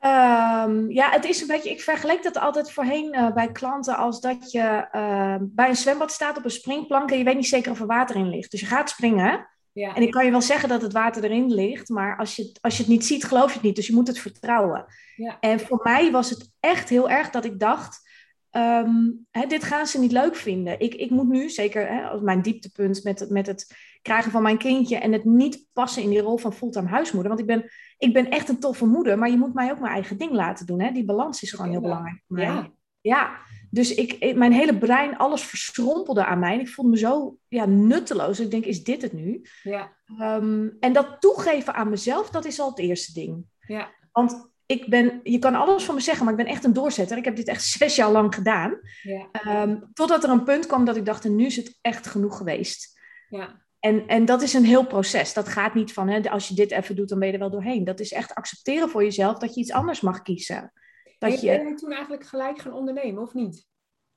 Um, 0.00 0.90
ja, 0.90 1.10
het 1.10 1.24
is 1.24 1.40
een 1.40 1.46
beetje, 1.46 1.70
ik 1.70 1.80
vergelijk 1.80 2.22
dat 2.22 2.38
altijd 2.38 2.72
voorheen 2.72 3.14
uh, 3.14 3.32
bij 3.32 3.52
klanten 3.52 3.96
als 3.96 4.20
dat 4.20 4.50
je 4.50 4.88
uh, 4.92 5.34
bij 5.40 5.68
een 5.68 5.76
zwembad 5.76 6.12
staat 6.12 6.36
op 6.36 6.44
een 6.44 6.50
springplank 6.50 7.10
en 7.10 7.18
je 7.18 7.24
weet 7.24 7.36
niet 7.36 7.46
zeker 7.46 7.70
of 7.70 7.80
er 7.80 7.86
water 7.86 8.16
in 8.16 8.28
ligt. 8.28 8.50
Dus 8.50 8.60
je 8.60 8.66
gaat 8.66 8.90
springen. 8.90 9.48
Ja. 9.72 9.94
En 9.94 10.02
ik 10.02 10.10
kan 10.10 10.24
je 10.24 10.30
wel 10.30 10.42
zeggen 10.42 10.68
dat 10.68 10.82
het 10.82 10.92
water 10.92 11.24
erin 11.24 11.54
ligt, 11.54 11.88
maar 11.88 12.16
als 12.16 12.36
je, 12.36 12.56
als 12.60 12.76
je 12.76 12.82
het 12.82 12.92
niet 12.92 13.04
ziet, 13.04 13.24
geloof 13.24 13.46
je 13.46 13.54
het 13.54 13.62
niet. 13.62 13.76
Dus 13.76 13.86
je 13.86 13.94
moet 13.94 14.06
het 14.06 14.18
vertrouwen. 14.18 14.84
Ja. 15.16 15.36
En 15.40 15.60
voor 15.60 15.80
mij 15.82 16.10
was 16.10 16.30
het 16.30 16.50
echt 16.60 16.88
heel 16.88 17.10
erg 17.10 17.30
dat 17.30 17.44
ik 17.44 17.58
dacht, 17.58 18.07
Um, 18.52 19.26
hè, 19.30 19.46
dit 19.46 19.64
gaan 19.64 19.86
ze 19.86 19.98
niet 19.98 20.12
leuk 20.12 20.36
vinden. 20.36 20.80
Ik, 20.80 20.94
ik 20.94 21.10
moet 21.10 21.28
nu, 21.28 21.50
zeker 21.50 21.88
hè, 21.88 22.02
als 22.02 22.20
mijn 22.20 22.42
dieptepunt 22.42 23.04
met, 23.04 23.20
het, 23.20 23.30
met 23.30 23.46
het 23.46 23.74
krijgen 24.02 24.30
van 24.30 24.42
mijn 24.42 24.58
kindje 24.58 24.96
en 24.96 25.12
het 25.12 25.24
niet 25.24 25.66
passen 25.72 26.02
in 26.02 26.10
die 26.10 26.20
rol 26.20 26.36
van 26.36 26.52
fulltime 26.52 26.88
huismoeder. 26.88 27.28
Want 27.28 27.40
ik 27.40 27.46
ben, 27.46 27.70
ik 27.98 28.12
ben 28.12 28.30
echt 28.30 28.48
een 28.48 28.60
toffe 28.60 28.86
moeder, 28.86 29.18
maar 29.18 29.30
je 29.30 29.38
moet 29.38 29.54
mij 29.54 29.70
ook 29.70 29.80
mijn 29.80 29.92
eigen 29.92 30.18
ding 30.18 30.32
laten 30.32 30.66
doen. 30.66 30.80
Hè? 30.80 30.92
Die 30.92 31.04
balans 31.04 31.42
is 31.42 31.52
gewoon 31.52 31.70
heel 31.70 31.80
belangrijk 31.80 32.22
voor 32.26 32.36
mij. 32.36 32.46
Ja. 32.46 32.70
ja. 33.00 33.38
Dus 33.70 33.94
ik, 33.94 34.34
mijn 34.36 34.52
hele 34.52 34.78
brein, 34.78 35.16
alles 35.16 35.42
verschrompelde 35.42 36.24
aan 36.24 36.38
mij. 36.38 36.54
En 36.54 36.60
ik 36.60 36.68
voelde 36.68 36.90
me 36.90 36.98
zo 36.98 37.36
ja, 37.48 37.66
nutteloos. 37.66 38.40
Ik 38.40 38.50
denk, 38.50 38.64
is 38.64 38.84
dit 38.84 39.02
het 39.02 39.12
nu? 39.12 39.42
Ja. 39.62 39.92
Um, 40.20 40.76
en 40.80 40.92
dat 40.92 41.16
toegeven 41.20 41.74
aan 41.74 41.88
mezelf, 41.88 42.30
dat 42.30 42.44
is 42.44 42.60
al 42.60 42.68
het 42.68 42.78
eerste 42.78 43.12
ding. 43.12 43.44
Ja. 43.66 43.90
Want 44.12 44.50
ik 44.68 44.88
ben, 44.88 45.20
je 45.22 45.38
kan 45.38 45.54
alles 45.54 45.84
van 45.84 45.94
me 45.94 46.00
zeggen, 46.00 46.24
maar 46.24 46.38
ik 46.38 46.44
ben 46.44 46.54
echt 46.54 46.64
een 46.64 46.72
doorzetter. 46.72 47.16
Ik 47.16 47.24
heb 47.24 47.36
dit 47.36 47.48
echt 47.48 47.64
zes 47.78 47.96
jaar 47.96 48.10
lang 48.10 48.34
gedaan. 48.34 48.80
Ja. 49.02 49.28
Ehm, 49.32 49.80
totdat 49.92 50.24
er 50.24 50.30
een 50.30 50.44
punt 50.44 50.66
kwam 50.66 50.84
dat 50.84 50.96
ik 50.96 51.04
dacht, 51.04 51.24
en 51.24 51.36
nu 51.36 51.46
is 51.46 51.56
het 51.56 51.78
echt 51.80 52.06
genoeg 52.06 52.36
geweest. 52.36 53.00
Ja. 53.28 53.66
En, 53.80 54.06
en 54.06 54.24
dat 54.24 54.42
is 54.42 54.54
een 54.54 54.64
heel 54.64 54.86
proces. 54.86 55.32
Dat 55.32 55.48
gaat 55.48 55.74
niet 55.74 55.92
van, 55.92 56.08
hè, 56.08 56.30
als 56.30 56.48
je 56.48 56.54
dit 56.54 56.70
even 56.70 56.96
doet, 56.96 57.08
dan 57.08 57.18
ben 57.18 57.28
je 57.28 57.34
er 57.34 57.40
wel 57.40 57.50
doorheen. 57.50 57.84
Dat 57.84 58.00
is 58.00 58.12
echt 58.12 58.34
accepteren 58.34 58.88
voor 58.88 59.02
jezelf 59.02 59.38
dat 59.38 59.54
je 59.54 59.60
iets 59.60 59.72
anders 59.72 60.00
mag 60.00 60.22
kiezen. 60.22 60.72
Dat 61.18 61.30
Ben 61.30 61.30
je, 61.30 61.46
jij 61.46 61.74
toen 61.74 61.92
eigenlijk 61.92 62.26
gelijk 62.26 62.58
gaan 62.58 62.72
ondernemen, 62.72 63.22
of 63.22 63.34
niet? 63.34 63.67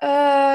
Eh, 0.02 0.10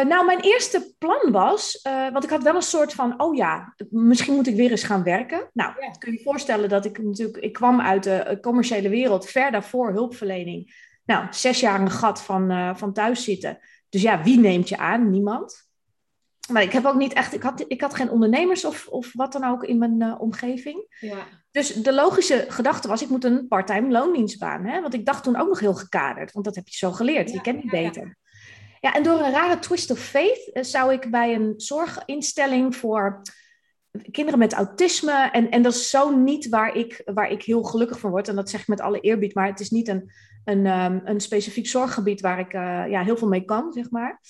nou, 0.04 0.24
mijn 0.26 0.40
eerste 0.40 0.94
plan 0.98 1.32
was, 1.32 1.80
eh, 1.82 2.08
want 2.12 2.24
ik 2.24 2.30
had 2.30 2.42
wel 2.42 2.54
een 2.54 2.62
soort 2.62 2.94
van, 2.94 3.20
oh 3.20 3.34
ja, 3.36 3.74
misschien 3.90 4.34
moet 4.34 4.46
ik 4.46 4.56
weer 4.56 4.70
eens 4.70 4.82
gaan 4.82 5.02
werken. 5.02 5.50
Nou, 5.52 5.72
Ja. 5.80 5.90
kun 5.90 6.12
je 6.12 6.18
je 6.18 6.24
voorstellen 6.24 6.68
dat 6.68 6.84
ik 6.84 7.02
natuurlijk, 7.02 7.36
ik 7.38 7.52
kwam 7.52 7.80
uit 7.80 8.02
de 8.02 8.14
eh, 8.14 8.40
commerciële 8.40 8.88
wereld, 8.88 9.26
ver 9.26 9.50
daarvoor 9.50 9.92
hulpverlening. 9.92 10.74
Nou, 11.04 11.26
zes 11.30 11.60
jaar 11.60 11.80
een 11.80 11.90
gat 11.90 12.22
van, 12.22 12.76
van 12.76 12.92
thuis 12.92 13.24
zitten. 13.24 13.58
Dus 13.88 14.02
ja, 14.02 14.22
wie 14.22 14.38
neemt 14.38 14.68
je 14.68 14.76
aan? 14.76 15.10
Niemand. 15.10 15.68
Maar 16.50 16.62
ik 16.62 16.72
heb 16.72 16.84
ook 16.84 16.94
niet 16.98 17.12
echt, 17.12 17.34
ik 17.34 17.42
had, 17.42 17.64
ik 17.68 17.80
had 17.80 17.94
geen 17.94 18.10
ondernemers 18.10 18.64
of, 18.64 18.86
of 18.88 19.10
wat 19.12 19.32
dan 19.32 19.44
ook 19.44 19.64
in 19.64 19.78
mijn 19.78 20.18
omgeving. 20.18 20.96
Ja. 21.00 21.26
Dus 21.50 21.74
de 21.74 21.92
logische 21.92 22.44
gedachte 22.48 22.88
was, 22.88 23.02
ik 23.02 23.08
moet 23.08 23.24
een 23.24 23.48
parttime 23.48 23.90
loondienstbaan. 23.90 24.64
Hè? 24.64 24.80
Want 24.80 24.94
ik 24.94 25.06
dacht 25.06 25.22
toen 25.24 25.36
ook 25.36 25.48
nog 25.48 25.60
heel 25.60 25.74
gekaderd, 25.74 26.32
want 26.32 26.44
dat 26.44 26.54
heb 26.54 26.68
je 26.68 26.76
zo 26.76 26.92
geleerd. 26.92 27.28
Ja, 27.28 27.34
je 27.34 27.40
kent 27.40 27.62
het 27.62 27.70
beter. 27.70 28.16
Ja, 28.80 28.94
en 28.94 29.02
door 29.02 29.20
een 29.20 29.30
rare 29.30 29.58
twist 29.58 29.90
of 29.90 29.98
faith 29.98 30.50
eh, 30.52 30.62
zou 30.62 30.92
ik 30.92 31.10
bij 31.10 31.34
een 31.34 31.54
zorginstelling 31.56 32.76
voor 32.76 33.22
kinderen 34.10 34.38
met 34.38 34.52
autisme. 34.52 35.28
En, 35.32 35.50
en 35.50 35.62
dat 35.62 35.74
is 35.74 35.90
zo 35.90 36.16
niet 36.16 36.48
waar 36.48 36.76
ik, 36.76 37.02
waar 37.04 37.30
ik 37.30 37.42
heel 37.42 37.62
gelukkig 37.62 37.98
van 37.98 38.10
word. 38.10 38.28
En 38.28 38.36
dat 38.36 38.50
zeg 38.50 38.60
ik 38.60 38.68
met 38.68 38.80
alle 38.80 39.00
eerbied, 39.00 39.34
maar 39.34 39.46
het 39.46 39.60
is 39.60 39.70
niet 39.70 39.88
een, 39.88 40.10
een, 40.44 40.66
ehm, 40.66 41.00
een 41.04 41.20
specifiek 41.20 41.66
zorggebied 41.66 42.20
waar 42.20 42.38
ik 42.38 42.52
eh, 42.52 42.84
ja, 42.88 43.02
heel 43.02 43.16
veel 43.16 43.28
mee 43.28 43.44
kan, 43.44 43.72
zeg 43.72 43.90
maar. 43.90 44.20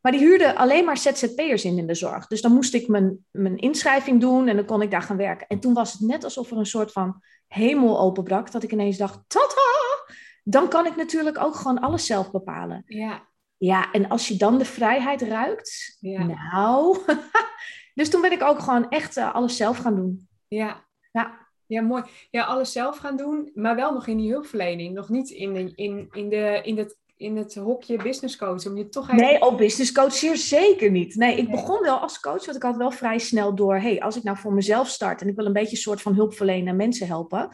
Maar 0.00 0.12
die 0.12 0.20
huurden 0.20 0.56
alleen 0.56 0.84
maar 0.84 0.96
ZZP'ers 0.96 1.64
in 1.64 1.78
in 1.78 1.86
de 1.86 1.94
zorg. 1.94 2.26
Dus 2.26 2.40
dan 2.40 2.52
moest 2.52 2.74
ik 2.74 2.88
mijn, 2.88 3.26
mijn 3.30 3.56
inschrijving 3.56 4.20
doen 4.20 4.48
en 4.48 4.56
dan 4.56 4.64
kon 4.64 4.82
ik 4.82 4.90
daar 4.90 5.02
gaan 5.02 5.16
werken. 5.16 5.46
En 5.46 5.60
toen 5.60 5.74
was 5.74 5.92
het 5.92 6.00
net 6.00 6.24
alsof 6.24 6.50
er 6.50 6.56
een 6.56 6.66
soort 6.66 6.92
van 6.92 7.22
hemel 7.46 8.00
openbrak. 8.00 8.50
Dat 8.52 8.62
ik 8.62 8.72
ineens 8.72 8.96
dacht, 8.96 9.18
tata! 9.26 10.04
Dan 10.44 10.68
kan 10.68 10.86
ik 10.86 10.96
natuurlijk 10.96 11.38
ook 11.38 11.54
gewoon 11.54 11.80
alles 11.80 12.06
zelf 12.06 12.30
bepalen. 12.30 12.82
Ja. 12.86 13.30
Ja, 13.64 13.92
en 13.92 14.08
als 14.08 14.28
je 14.28 14.36
dan 14.36 14.58
de 14.58 14.64
vrijheid 14.64 15.22
ruikt, 15.22 15.96
Ja. 16.00 16.24
nou. 16.24 16.98
dus 17.94 18.10
toen 18.10 18.20
ben 18.20 18.32
ik 18.32 18.42
ook 18.42 18.58
gewoon 18.58 18.88
echt 18.88 19.16
eh, 19.16 19.34
alles 19.34 19.56
zelf 19.56 19.78
gaan 19.78 19.94
doen. 19.94 20.28
Ja. 20.48 20.84
Ja. 21.12 21.48
Ja, 21.66 21.82
mooi. 21.82 22.02
Ja, 22.30 22.44
alles 22.44 22.72
zelf 22.72 22.96
gaan 22.96 23.16
doen, 23.16 23.50
maar 23.54 23.76
wel 23.76 23.92
nog 23.92 24.06
in 24.06 24.16
die 24.16 24.30
hulpverlening. 24.30 24.94
Nog 24.94 25.08
niet 25.08 25.30
in, 25.30 25.52
de, 25.52 25.72
in, 25.74 26.08
in, 26.10 26.28
de, 26.28 26.60
in, 26.62 26.78
het, 26.78 26.98
in 27.16 27.36
het 27.36 27.54
hokje 27.54 28.02
business 28.02 28.36
coach. 28.36 28.66
Om 28.66 28.76
je 28.76 28.88
toch 28.88 29.04
even... 29.04 29.16
Nee, 29.16 29.40
ook 29.40 29.58
business 29.58 29.92
coach 29.92 30.12
zeer 30.12 30.36
zeker 30.36 30.90
niet. 30.90 31.16
Nee, 31.16 31.36
ik 31.36 31.50
begon 31.50 31.82
wel 31.82 31.98
als 31.98 32.20
coach, 32.20 32.44
want 32.44 32.56
ik 32.56 32.62
had 32.62 32.76
wel 32.76 32.90
vrij 32.90 33.18
snel 33.18 33.54
door, 33.54 33.76
hey, 33.76 34.00
als 34.00 34.16
ik 34.16 34.22
nou 34.22 34.36
voor 34.36 34.52
mezelf 34.52 34.88
start 34.88 35.20
en 35.20 35.28
ik 35.28 35.36
wil 35.36 35.46
een 35.46 35.52
beetje 35.52 35.76
een 35.76 35.82
soort 35.82 36.02
van 36.02 36.14
hulp 36.14 36.34
verlenen 36.34 36.68
en 36.68 36.76
mensen 36.76 37.06
helpen, 37.06 37.48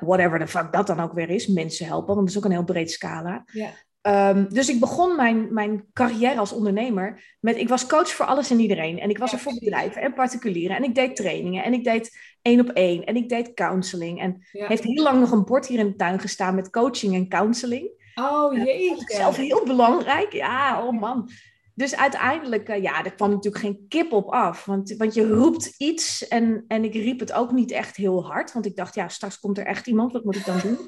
whatever 0.00 0.38
the 0.38 0.46
fuck 0.46 0.72
dat 0.72 0.86
dan 0.86 1.00
ook 1.00 1.12
weer 1.12 1.30
is, 1.30 1.46
mensen 1.46 1.86
helpen, 1.86 2.14
want 2.14 2.18
dat 2.18 2.28
is 2.28 2.36
ook 2.36 2.44
een 2.44 2.56
heel 2.56 2.64
breed 2.64 2.90
scala. 2.90 3.42
Ja. 3.52 3.70
Ehm, 4.06 4.48
dus 4.48 4.68
ik 4.68 4.80
begon 4.80 5.16
mijn, 5.16 5.52
mijn 5.52 5.84
carrière 5.92 6.38
als 6.38 6.52
ondernemer 6.52 7.36
met, 7.40 7.56
ik 7.56 7.68
was 7.68 7.86
coach 7.86 8.08
voor 8.08 8.26
alles 8.26 8.50
en 8.50 8.60
iedereen. 8.60 8.98
En 8.98 9.10
ik 9.10 9.18
was 9.18 9.32
er 9.32 9.38
voor 9.38 9.54
bedrijven 9.54 10.02
en 10.02 10.14
particulieren. 10.14 10.76
En 10.76 10.82
ik 10.84 10.94
deed 10.94 11.16
trainingen 11.16 11.64
en 11.64 11.72
ik 11.72 11.84
deed 11.84 12.18
één 12.42 12.60
op 12.60 12.68
één 12.68 13.04
en 13.04 13.16
ik 13.16 13.28
deed 13.28 13.54
counseling. 13.54 14.20
En 14.20 14.46
Ja. 14.52 14.66
heeft 14.66 14.82
heel 14.82 15.02
lang 15.02 15.20
nog 15.20 15.30
een 15.30 15.44
bord 15.44 15.66
hier 15.66 15.78
in 15.78 15.86
de 15.86 15.96
tuin 15.96 16.20
gestaan 16.20 16.54
met 16.54 16.70
coaching 16.70 17.14
en 17.14 17.28
counseling. 17.28 17.90
Oh, 18.14 18.54
jeetje. 18.64 19.16
zelf 19.16 19.36
heel 19.36 19.64
belangrijk. 19.64 20.32
Ja, 20.32 20.86
oh 20.86 21.00
man. 21.00 21.30
Dus 21.74 21.96
uiteindelijk, 21.96 22.68
eh, 22.68 22.82
ja, 22.82 23.04
er 23.04 23.14
kwam 23.14 23.30
natuurlijk 23.30 23.64
geen 23.64 23.84
kip 23.88 24.12
op 24.12 24.32
af. 24.32 24.64
Want, 24.64 24.94
want 24.96 25.14
je 25.14 25.28
roept 25.28 25.74
iets 25.78 26.28
en, 26.28 26.64
en 26.68 26.84
ik 26.84 26.92
riep 26.94 27.20
het 27.20 27.32
ook 27.32 27.52
niet 27.52 27.70
echt 27.70 27.96
heel 27.96 28.26
hard. 28.26 28.52
Want 28.52 28.66
ik 28.66 28.76
dacht, 28.76 28.94
ja, 28.94 29.08
straks 29.08 29.38
komt 29.40 29.58
er 29.58 29.66
echt 29.66 29.86
iemand. 29.86 30.12
Wat 30.12 30.24
moet 30.24 30.36
ik 30.36 30.44
dan 30.44 30.58
doen? 30.58 30.78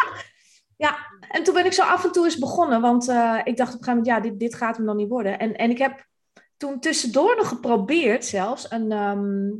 ja, 0.86 0.98
en 1.30 1.42
toen 1.42 1.54
ben 1.54 1.64
ik 1.64 1.72
zo 1.72 1.82
af 1.82 2.04
en 2.04 2.12
toe 2.12 2.24
eens 2.24 2.38
begonnen. 2.38 2.80
Want 2.80 3.08
eh, 3.08 3.40
ik 3.44 3.56
dacht 3.56 3.74
op 3.74 3.78
een 3.78 3.84
gegeven 3.84 3.96
moment, 3.96 4.06
ja, 4.06 4.20
dit, 4.20 4.38
dit 4.38 4.54
gaat 4.54 4.76
hem 4.76 4.86
dan 4.86 4.96
niet 4.96 5.08
worden. 5.08 5.38
En, 5.38 5.56
en 5.56 5.70
ik 5.70 5.78
heb 5.78 6.08
toen 6.56 6.80
tussendoor 6.80 7.36
nog 7.36 7.48
geprobeerd 7.48 8.24
zelfs 8.24 8.70
een, 8.70 8.92
ehm, 8.92 9.50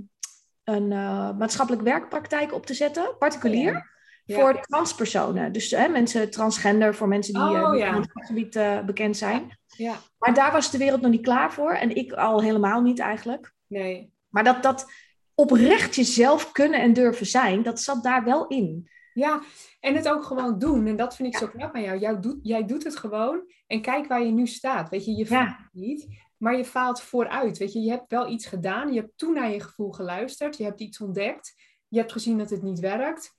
een 0.64 0.92
eh, 0.92 1.36
maatschappelijk 1.38 1.82
werkpraktijk 1.84 2.52
op 2.52 2.66
te 2.66 2.74
zetten. 2.74 3.16
Particulier. 3.18 3.88
Ja. 4.24 4.36
Voor 4.36 4.60
transpersonen. 4.60 5.52
Dus 5.52 5.70
hè, 5.70 5.88
mensen 5.88 6.30
transgender, 6.30 6.94
voor 6.94 7.08
mensen 7.08 7.34
die 7.34 7.42
eh, 7.42 7.48
Oh, 7.48 7.70
niet 7.70 7.80
ja. 7.80 7.96
op 7.96 8.02
het 8.02 8.12
vakgebied 8.12 8.56
eh, 8.56 8.80
bekend 8.80 9.16
zijn. 9.16 9.58
Ja, 9.66 9.94
Maar 10.18 10.34
daar 10.34 10.52
was 10.52 10.70
de 10.70 10.78
wereld 10.78 11.00
nog 11.00 11.10
niet 11.10 11.22
klaar 11.22 11.52
voor. 11.52 11.72
En 11.72 11.94
ik 11.94 12.12
al 12.12 12.42
helemaal 12.42 12.80
niet 12.80 12.98
eigenlijk. 12.98 13.52
nee. 13.66 14.12
Maar 14.28 14.44
dat, 14.44 14.62
dat 14.62 14.92
oprecht 15.34 15.94
jezelf 15.94 16.52
kunnen 16.52 16.80
en 16.80 16.92
durven 16.92 17.26
zijn, 17.26 17.62
dat 17.62 17.80
zat 17.80 18.02
daar 18.02 18.24
wel 18.24 18.46
in. 18.46 18.90
Ja, 19.12 19.42
en 19.80 19.94
het 19.94 20.08
ook 20.08 20.24
gewoon 20.24 20.58
doen. 20.58 20.86
En 20.86 20.96
dat 20.96 21.16
vind 21.16 21.28
ik 21.34 21.40
zo 21.40 21.46
knap 21.46 21.74
aan 21.74 21.82
jou. 21.82 21.98
jou 21.98 22.20
doet, 22.20 22.38
jij 22.42 22.66
doet 22.66 22.84
het 22.84 22.96
gewoon 22.96 23.52
en 23.66 23.80
kijk 23.80 24.06
waar 24.06 24.22
je 24.22 24.32
nu 24.32 24.46
staat. 24.46 24.88
Weet 24.88 25.04
je, 25.04 25.10
je 25.10 25.16
Ja. 25.16 25.24
faalt 25.24 25.72
niet, 25.72 26.06
maar 26.36 26.56
je 26.56 26.64
faalt 26.64 27.00
vooruit. 27.00 27.58
Weet 27.58 27.72
je, 27.72 27.80
je 27.80 27.90
hebt 27.90 28.10
wel 28.10 28.28
iets 28.28 28.46
gedaan. 28.46 28.92
Je 28.92 29.00
hebt 29.00 29.18
toen 29.18 29.34
naar 29.34 29.50
je 29.50 29.60
gevoel 29.60 29.92
geluisterd. 29.92 30.56
Je 30.56 30.64
hebt 30.64 30.80
iets 30.80 31.00
ontdekt. 31.00 31.54
Je 31.88 31.98
hebt 31.98 32.12
gezien 32.12 32.38
dat 32.38 32.50
het 32.50 32.62
niet 32.62 32.80
werkt. 32.80 33.38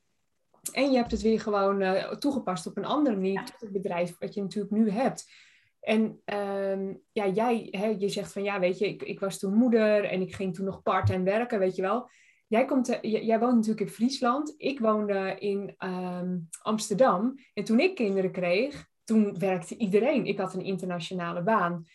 En 0.72 0.92
je 0.92 0.98
hebt 0.98 1.12
het 1.12 1.22
weer 1.22 1.40
gewoon 1.40 1.82
eh, 1.82 2.12
toegepast 2.12 2.68
op 2.68 2.78
een 2.78 2.86
andere 2.86 3.16
manier. 3.16 3.34
Ja. 3.34 3.44
Tot 3.44 3.62
het 3.62 3.72
bedrijf 3.72 4.16
wat 4.20 4.34
je 4.34 4.42
natuurlijk 4.42 4.74
nu 4.74 4.90
hebt. 4.90 5.32
En 5.80 6.22
ehm, 6.26 6.94
ja, 7.12 7.28
jij, 7.28 7.68
hè, 7.72 7.86
je 7.86 8.10
zegt 8.10 8.32
van 8.32 8.44
ja, 8.44 8.60
weet 8.60 8.78
je, 8.78 8.88
ik, 8.88 9.04
ik 9.04 9.20
was 9.20 9.40
toen 9.40 9.54
moeder 9.54 10.04
en 10.04 10.22
ik 10.22 10.36
ging 10.36 10.56
toen 10.56 10.66
nog 10.66 10.82
part-time 10.82 11.24
werken, 11.24 11.60
weet 11.60 11.76
je 11.76 11.82
wel. 11.82 12.10
Jij, 12.52 12.66
komt, 12.66 12.90
eh, 12.90 13.26
jij 13.26 13.40
woont 13.40 13.54
natuurlijk 13.56 13.80
in 13.82 13.88
Friesland. 13.96 14.54
Ik 14.58 14.80
woonde 14.80 15.36
in 15.40 15.76
ehm, 15.78 16.38
Amsterdam. 16.62 17.36
En 17.54 17.64
toen 17.64 17.80
ik 17.80 17.96
kinderen 17.96 18.32
kreeg, 18.32 18.88
toen 19.04 19.40
werkte 19.40 19.78
iedereen. 19.78 20.26
Ik 20.26 20.38
had 20.38 20.54
een 20.54 20.64
internationale 20.64 21.44
baan. 21.44 21.86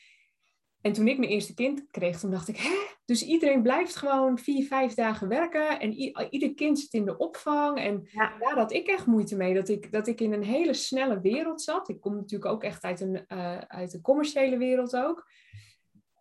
En 0.80 0.92
toen 0.92 1.08
ik 1.08 1.18
mijn 1.18 1.30
eerste 1.30 1.54
kind 1.54 1.86
kreeg, 1.90 2.18
toen 2.20 2.30
dacht 2.30 2.48
ik, 2.48 2.56
hè? 2.56 2.70
Dus 3.04 3.22
iedereen 3.22 3.62
blijft 3.62 3.96
gewoon 3.96 4.38
vier, 4.38 4.66
vijf 4.66 4.94
dagen 4.94 5.28
werken. 5.28 5.80
En 5.80 5.92
ieder 6.30 6.54
kind 6.54 6.78
zit 6.78 6.92
in 6.92 7.04
de 7.04 7.16
opvang. 7.16 7.78
En 7.78 8.08
Ja. 8.12 8.32
daar 8.38 8.54
had 8.54 8.72
ik 8.72 8.86
echt 8.86 9.06
moeite 9.06 9.36
mee. 9.36 9.54
Dat 9.54 9.68
ik, 9.68 9.92
dat 9.92 10.06
ik 10.06 10.20
in 10.20 10.32
een 10.32 10.44
hele 10.44 10.74
snelle 10.74 11.20
wereld 11.20 11.62
zat. 11.62 11.88
Ik 11.88 12.00
kom 12.00 12.14
natuurlijk 12.16 12.52
ook 12.52 12.62
echt 12.62 12.82
uit 12.82 13.00
een, 13.00 13.26
eh, 13.26 13.58
uit 13.58 13.90
de 13.90 14.00
commerciële 14.00 14.56
wereld 14.56 14.96
ook. 14.96 15.30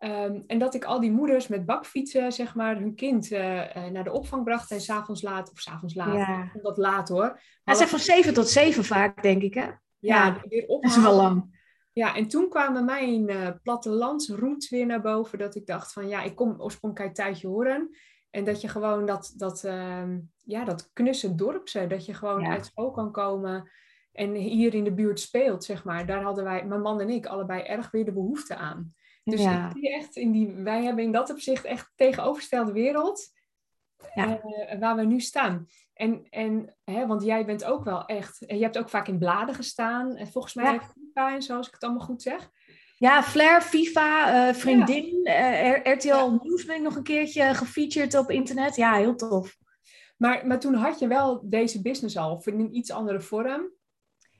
Ehm, 0.06 0.40
en 0.46 0.58
dat 0.58 0.74
ik 0.74 0.84
al 0.84 1.00
die 1.00 1.10
moeders 1.10 1.48
met 1.48 1.66
bakfietsen, 1.66 2.32
zeg 2.32 2.54
maar, 2.54 2.76
hun 2.76 2.94
kind 2.94 3.32
eh, 3.32 3.76
eh, 3.76 3.92
naar 3.92 4.04
de 4.04 4.12
opvang 4.12 4.44
bracht. 4.44 4.70
En 4.70 4.80
s'avonds 4.80 5.22
laat, 5.22 5.50
of 5.50 5.58
s'avonds 5.58 5.94
laat, 5.94 6.14
Ja. 6.14 6.50
dat 6.62 6.76
laat 6.76 7.08
hoor. 7.08 7.40
Het 7.64 7.76
zijn 7.76 7.88
van 7.88 7.98
zeven 7.98 8.34
tot 8.34 8.48
zeven 8.48 8.84
vaak, 8.84 9.22
denk 9.22 9.42
ik. 9.42 9.54
Hè? 9.54 9.62
ja, 9.62 9.78
ja, 9.98 10.40
weer 10.48 10.66
Dat 10.66 10.84
is 10.84 10.96
wel 11.00 11.14
lang. 11.16 11.54
Ja, 11.92 12.14
en 12.14 12.28
toen 12.28 12.48
kwamen 12.48 12.84
mijn 12.84 13.30
plattelandsroots 13.62 14.70
weer 14.70 14.86
naar 14.86 15.00
boven. 15.00 15.38
Dat 15.38 15.54
ik 15.54 15.66
dacht 15.66 15.92
van 15.92 16.08
ja, 16.08 16.22
ik 16.22 16.34
kom 16.34 16.54
oorspronkelijk 16.58 17.08
uit 17.08 17.16
Tuitje 17.26 17.48
Horen. 17.48 17.96
En 18.30 18.44
dat 18.44 18.60
je 18.60 18.68
gewoon 18.68 19.06
dat, 19.06 19.32
dat, 19.36 19.64
ehm, 19.64 20.18
ja, 20.44 20.64
dat 20.64 20.90
knusse 20.92 21.34
dorpse, 21.34 21.86
dat 21.86 22.06
je 22.06 22.14
gewoon 22.14 22.40
Ja. 22.40 22.50
uit 22.50 22.66
school 22.66 22.90
kan 22.90 23.12
komen 23.12 23.70
en 24.12 24.34
hier 24.34 24.74
in 24.74 24.84
de 24.84 24.94
buurt 24.94 25.20
speelt, 25.20 25.64
zeg 25.64 25.84
maar. 25.84 26.06
Daar 26.06 26.22
hadden 26.22 26.44
wij, 26.44 26.66
mijn 26.66 26.80
man 26.80 27.00
en 27.00 27.08
ik, 27.10 27.26
allebei 27.26 27.62
erg 27.62 27.90
weer 27.90 28.04
de 28.04 28.12
behoefte 28.12 28.56
aan. 28.56 28.94
Dus 29.30 29.42
Ja. 29.42 29.66
ik 29.66 29.72
zie 29.76 29.94
echt 29.94 30.16
in 30.16 30.32
die, 30.32 30.52
wij 30.54 30.82
hebben 30.84 31.04
in 31.04 31.12
dat 31.12 31.30
opzicht 31.30 31.64
echt 31.64 31.92
tegenovergestelde 31.96 32.72
wereld 32.72 33.32
Ja. 34.14 34.40
eh, 34.40 34.78
waar 34.78 34.96
we 34.96 35.04
nu 35.04 35.20
staan. 35.20 35.66
En, 35.94 36.26
en 36.30 36.76
hè, 36.84 37.06
want 37.06 37.22
jij 37.22 37.44
bent 37.46 37.64
ook 37.64 37.84
wel 37.84 38.04
echt, 38.04 38.38
je 38.46 38.62
hebt 38.62 38.78
ook 38.78 38.88
vaak 38.88 39.08
in 39.08 39.18
bladen 39.18 39.54
gestaan. 39.54 40.16
En 40.16 40.28
volgens 40.28 40.54
mij 40.54 40.72
Ja. 40.72 40.80
FIFA 40.80 41.34
en 41.34 41.42
zo, 41.42 41.56
als 41.56 41.66
ik 41.66 41.72
het 41.74 41.82
allemaal 41.84 42.06
goed 42.06 42.22
zeg. 42.22 42.50
Ja, 42.98 43.22
Flair, 43.22 43.60
FIFA, 43.62 44.32
eh, 44.48 44.54
Vriendin, 44.54 45.20
eh, 45.24 45.92
RTL 45.94 46.30
Nieuws 46.42 46.64
ben 46.64 46.76
ik 46.76 46.82
nog 46.82 46.96
een 46.96 47.02
keertje 47.02 47.54
gefeatured 47.54 48.14
op 48.14 48.30
internet. 48.30 48.76
Ja, 48.76 48.94
heel 48.94 49.16
tof. 49.16 49.56
Maar, 50.16 50.46
maar 50.46 50.60
toen 50.60 50.74
had 50.74 50.98
je 50.98 51.06
wel 51.08 51.40
deze 51.44 51.82
business 51.82 52.16
al, 52.16 52.34
of 52.34 52.46
in 52.46 52.60
een 52.60 52.76
iets 52.76 52.90
andere 52.90 53.20
vorm. 53.20 53.70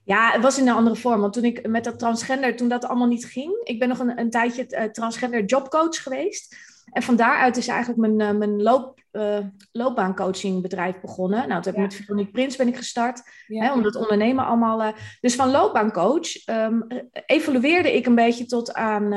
Ja, 0.07 0.31
het 0.31 0.43
was 0.43 0.59
in 0.59 0.69
een 0.69 0.75
andere 0.75 0.97
vorm. 0.97 1.21
Want 1.21 1.33
toen 1.33 1.45
ik 1.45 1.69
met 1.69 1.85
dat 1.85 1.99
transgender, 1.99 2.57
toen 2.57 2.69
dat 2.69 2.85
allemaal 2.85 3.07
niet 3.07 3.25
ging. 3.25 3.61
Ik 3.65 3.79
ben 3.79 3.89
nog 3.89 3.99
een, 3.99 4.19
een 4.21 4.31
tijdje 4.31 4.67
eh, 4.67 4.85
transgender 4.85 5.45
jobcoach 5.45 6.03
geweest. 6.03 6.57
En 6.93 7.03
van 7.03 7.17
daaruit 7.17 7.57
is 7.57 7.69
eigenlijk 7.69 8.01
mijn, 8.01 8.21
eh, 8.21 8.39
mijn 8.39 8.63
loop, 8.63 9.01
eh, 9.11 9.39
loopbaancoachingbedrijf 9.73 11.01
begonnen. 11.01 11.49
Nou, 11.49 11.63
toen 11.63 11.73
heb 11.73 11.75
ik 11.75 11.77
Ja. 11.77 11.83
met 11.83 11.95
Veronique 11.95 12.33
Prins 12.33 12.57
ben 12.57 12.69
ik 12.69 12.77
gestart. 12.77 13.23
Ja, 13.47 13.65
Hè, 13.65 13.73
om 13.73 13.83
dat 13.83 13.95
ondernemen 13.97 14.45
allemaal. 14.47 14.93
dus 15.21 15.35
van 15.35 15.51
loopbaancoach 15.51 16.45
ehm, 16.45 16.81
eh, 16.89 16.99
evolueerde 17.27 17.97
ik 17.97 18.07
een 18.07 18.15
beetje 18.15 18.47
tot 18.47 18.75
aan 18.75 19.11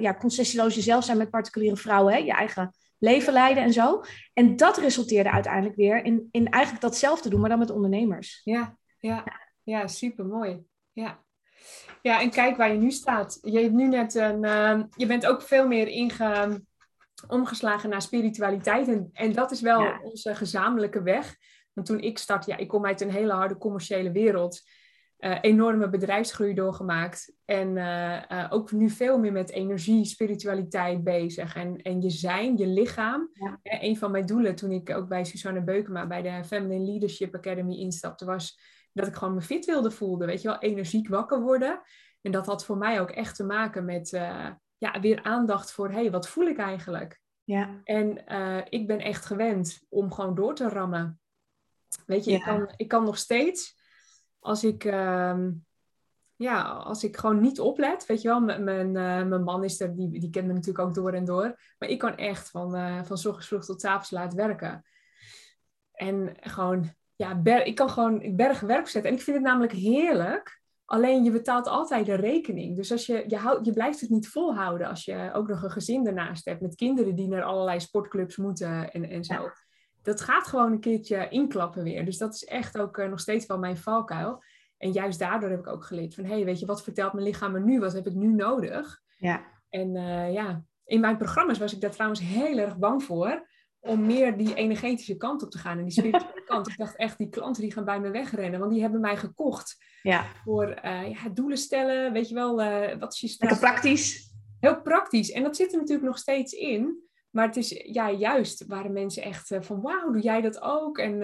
ja, 0.00 0.14
concessieloos 0.14 0.74
jezelf 0.74 1.04
zijn 1.04 1.18
met 1.18 1.30
particuliere 1.30 1.76
vrouwen. 1.76 2.12
Hè, 2.12 2.18
je 2.18 2.32
eigen 2.32 2.74
leven 2.98 3.32
leiden 3.32 3.62
en 3.62 3.72
zo. 3.72 4.02
En 4.34 4.56
dat 4.56 4.78
resulteerde 4.78 5.30
uiteindelijk 5.30 5.76
weer 5.76 6.04
in, 6.04 6.28
in 6.30 6.48
eigenlijk 6.50 6.82
datzelfde 6.84 7.28
doen, 7.28 7.40
maar 7.40 7.50
dan 7.50 7.58
met 7.58 7.70
ondernemers. 7.70 8.40
ja, 8.44 8.76
ja. 8.98 9.24
Ja, 9.66 9.86
super 9.86 10.24
mooi. 10.24 10.64
Ja. 10.92 11.24
ja, 12.02 12.20
en 12.20 12.30
kijk 12.30 12.56
waar 12.56 12.72
je 12.72 12.78
nu 12.78 12.90
staat. 12.90 13.38
Je 13.42 13.58
hebt 13.58 13.72
nu 13.72 13.88
net 13.88 14.14
een, 14.14 14.44
uh, 14.44 14.82
je 14.96 15.06
bent 15.06 15.26
ook 15.26 15.42
veel 15.42 15.66
meer 15.66 15.88
inge, 15.88 16.60
omgeslagen 17.28 17.90
naar 17.90 18.02
spiritualiteit. 18.02 18.88
En, 18.88 19.10
en 19.12 19.32
dat 19.32 19.50
is 19.50 19.60
wel 19.60 20.00
onze 20.02 20.34
gezamenlijke 20.34 21.02
weg. 21.02 21.36
Want 21.72 21.86
toen 21.86 22.00
ik 22.00 22.18
start, 22.18 22.46
ja, 22.46 22.56
ik 22.56 22.68
kom 22.68 22.86
uit 22.86 23.00
een 23.00 23.10
hele 23.10 23.32
harde 23.32 23.56
commerciële 23.56 24.12
wereld. 24.12 24.60
Uh, 25.18 25.38
enorme 25.40 25.88
bedrijfsgroei 25.88 26.54
doorgemaakt. 26.54 27.32
En 27.44 27.76
uh, 27.76 28.22
uh, 28.28 28.46
ook 28.50 28.72
nu 28.72 28.90
veel 28.90 29.18
meer 29.18 29.32
met 29.32 29.50
energie, 29.50 30.04
spiritualiteit 30.04 31.04
bezig. 31.04 31.56
En, 31.56 31.76
en 31.76 32.02
je 32.02 32.10
zijn, 32.10 32.56
je 32.56 32.66
lichaam. 32.66 33.30
Ja. 33.32 33.58
een 33.62 33.96
van 33.96 34.10
mijn 34.10 34.26
doelen 34.26 34.54
toen 34.54 34.70
ik 34.70 34.90
ook 34.90 35.08
bij 35.08 35.24
Susanne 35.24 35.62
Beukema 35.62 36.06
bij 36.06 36.22
de 36.22 36.44
Feminine 36.44 36.90
Leadership 36.90 37.34
Academy 37.34 37.74
instapte, 37.74 38.24
was 38.24 38.58
dat 38.96 39.06
ik 39.06 39.14
gewoon 39.14 39.34
me 39.34 39.40
fit 39.40 39.64
wilde 39.64 39.90
voelen. 39.90 40.26
Weet 40.26 40.42
je 40.42 40.48
wel, 40.48 40.58
energiek 40.58 41.08
wakker 41.08 41.40
worden. 41.40 41.80
En 42.22 42.32
dat 42.32 42.46
had 42.46 42.64
voor 42.64 42.76
mij 42.76 43.00
ook 43.00 43.10
echt 43.10 43.36
te 43.36 43.44
maken 43.44 43.84
met 43.84 44.10
ja, 44.78 45.00
weer 45.00 45.22
aandacht 45.22 45.72
voor, 45.72 45.88
hé, 45.88 46.00
hey, 46.00 46.10
wat 46.10 46.28
voel 46.28 46.46
ik 46.46 46.58
eigenlijk? 46.58 47.20
Ja. 47.44 47.80
En 47.84 48.24
ik 48.68 48.86
ben 48.86 48.98
echt 48.98 49.24
gewend 49.24 49.84
om 49.88 50.12
gewoon 50.12 50.34
door 50.34 50.54
te 50.54 50.68
rammen. 50.68 51.20
Weet 52.06 52.24
je, 52.24 52.30
ja. 52.30 52.36
ik, 52.36 52.42
kan, 52.42 52.72
ik 52.76 52.88
kan 52.88 53.04
nog 53.04 53.18
steeds 53.18 53.76
als 54.38 54.64
ik, 54.64 54.84
uh, 54.84 55.38
ja, 56.36 56.62
als 56.62 57.04
ik 57.04 57.16
gewoon 57.16 57.40
niet 57.40 57.60
oplet, 57.60 58.06
weet 58.06 58.22
je 58.22 58.28
wel, 58.28 58.40
mijn, 58.40 58.86
uh, 58.86 59.28
mijn 59.28 59.42
man 59.42 59.64
is 59.64 59.80
er, 59.80 59.96
die, 59.96 60.20
die 60.20 60.30
kent 60.30 60.46
me 60.46 60.52
natuurlijk 60.52 60.88
ook 60.88 60.94
door 60.94 61.12
en 61.12 61.24
door. 61.24 61.60
Maar 61.78 61.88
ik 61.88 61.98
kan 61.98 62.16
echt 62.16 62.50
van, 62.50 62.70
van 63.04 63.16
ochtends 63.16 63.46
vroeg 63.46 63.64
tot 63.64 63.84
avonds 63.84 64.10
laten 64.10 64.38
werken. 64.38 64.84
En 65.92 66.36
gewoon, 66.40 66.94
ja, 67.16 67.34
ber, 67.34 67.66
ik 67.66 67.74
kan 67.74 67.90
gewoon 67.90 68.36
berg 68.36 68.60
werk 68.60 68.88
zetten. 68.88 69.10
En 69.10 69.16
ik 69.16 69.22
vind 69.22 69.36
het 69.36 69.46
namelijk 69.46 69.72
heerlijk. 69.72 70.60
Alleen 70.84 71.24
je 71.24 71.30
betaalt 71.30 71.66
altijd 71.66 72.06
de 72.06 72.14
rekening. 72.14 72.76
Dus 72.76 72.92
als 72.92 73.06
je, 73.06 73.24
je, 73.26 73.36
houdt, 73.36 73.66
je 73.66 73.72
blijft 73.72 74.00
het 74.00 74.10
niet 74.10 74.28
volhouden 74.28 74.88
als 74.88 75.04
je 75.04 75.30
ook 75.32 75.48
nog 75.48 75.62
een 75.62 75.70
gezin 75.70 76.06
ernaast 76.06 76.44
hebt 76.44 76.60
met 76.60 76.74
kinderen 76.74 77.14
die 77.14 77.28
naar 77.28 77.42
allerlei 77.42 77.80
sportclubs 77.80 78.36
moeten 78.36 78.90
en, 78.90 79.10
en 79.10 79.24
zo. 79.24 79.34
Ja 79.34 79.52
dat 80.06 80.20
gaat 80.20 80.46
gewoon 80.46 80.72
een 80.72 80.80
keertje 80.80 81.28
inklappen 81.28 81.82
weer. 81.82 82.04
Dus 82.04 82.18
dat 82.18 82.34
is 82.34 82.44
echt 82.44 82.78
ook 82.78 82.98
uh, 82.98 83.08
nog 83.08 83.20
steeds 83.20 83.46
wel 83.46 83.58
mijn 83.58 83.76
valkuil. 83.76 84.42
En 84.78 84.92
juist 84.92 85.18
daardoor 85.18 85.50
heb 85.50 85.58
ik 85.58 85.66
ook 85.66 85.84
geleerd 85.84 86.14
van, 86.14 86.24
hé, 86.24 86.34
hey, 86.34 86.44
weet 86.44 86.60
je, 86.60 86.66
wat 86.66 86.82
vertelt 86.82 87.12
mijn 87.12 87.26
lichaam 87.26 87.52
me 87.52 87.60
nu? 87.60 87.80
Wat 87.80 87.92
heb 87.92 88.06
ik 88.06 88.14
nu 88.14 88.32
nodig? 88.32 89.02
Ja. 89.16 89.44
En 89.68 89.94
uh, 89.94 90.32
ja, 90.32 90.62
in 90.84 91.00
mijn 91.00 91.16
programma's 91.16 91.58
was 91.58 91.74
ik 91.74 91.80
daar 91.80 91.90
trouwens 91.90 92.20
heel 92.20 92.58
erg 92.58 92.76
bang 92.76 93.02
voor. 93.02 93.48
Om 93.86 94.06
meer 94.06 94.36
die 94.36 94.54
energetische 94.54 95.16
kant 95.16 95.42
op 95.42 95.50
te 95.50 95.58
gaan 95.58 95.78
en 95.78 95.84
die 95.84 95.92
spirituele 95.92 96.42
kant. 96.52 96.68
Ik 96.68 96.76
dacht 96.76 96.96
echt, 96.96 97.18
die 97.18 97.28
klanten 97.28 97.62
die 97.62 97.72
gaan 97.72 97.84
bij 97.84 98.00
me 98.00 98.10
wegrennen. 98.10 98.60
Want 98.60 98.72
die 98.72 98.80
hebben 98.80 99.00
mij 99.00 99.16
gekocht 99.16 99.84
ja. 100.02 100.24
voor 100.44 100.80
uh, 100.84 101.10
ja, 101.10 101.28
doelen 101.28 101.58
stellen. 101.58 102.12
Weet 102.12 102.28
je 102.28 102.34
wel, 102.34 102.56
wat 102.98 103.14
is 103.14 103.20
je 103.20 103.36
Lekker 103.38 103.58
praktisch. 103.58 104.34
Heel 104.60 104.82
praktisch. 104.82 105.30
En 105.30 105.42
dat 105.42 105.56
zit 105.56 105.72
er 105.72 105.78
natuurlijk 105.78 106.06
nog 106.06 106.18
steeds 106.18 106.52
in. 106.52 107.04
Maar 107.30 107.46
het 107.46 107.56
is 107.56 107.82
ja, 107.84 108.10
juist 108.10 108.66
waren 108.66 108.92
mensen 108.92 109.22
echt 109.22 109.50
uh, 109.50 109.60
van 109.60 109.80
wauw, 109.80 110.10
doe 110.10 110.22
jij 110.22 110.40
dat 110.40 110.60
ook? 110.60 110.98
En, 110.98 111.22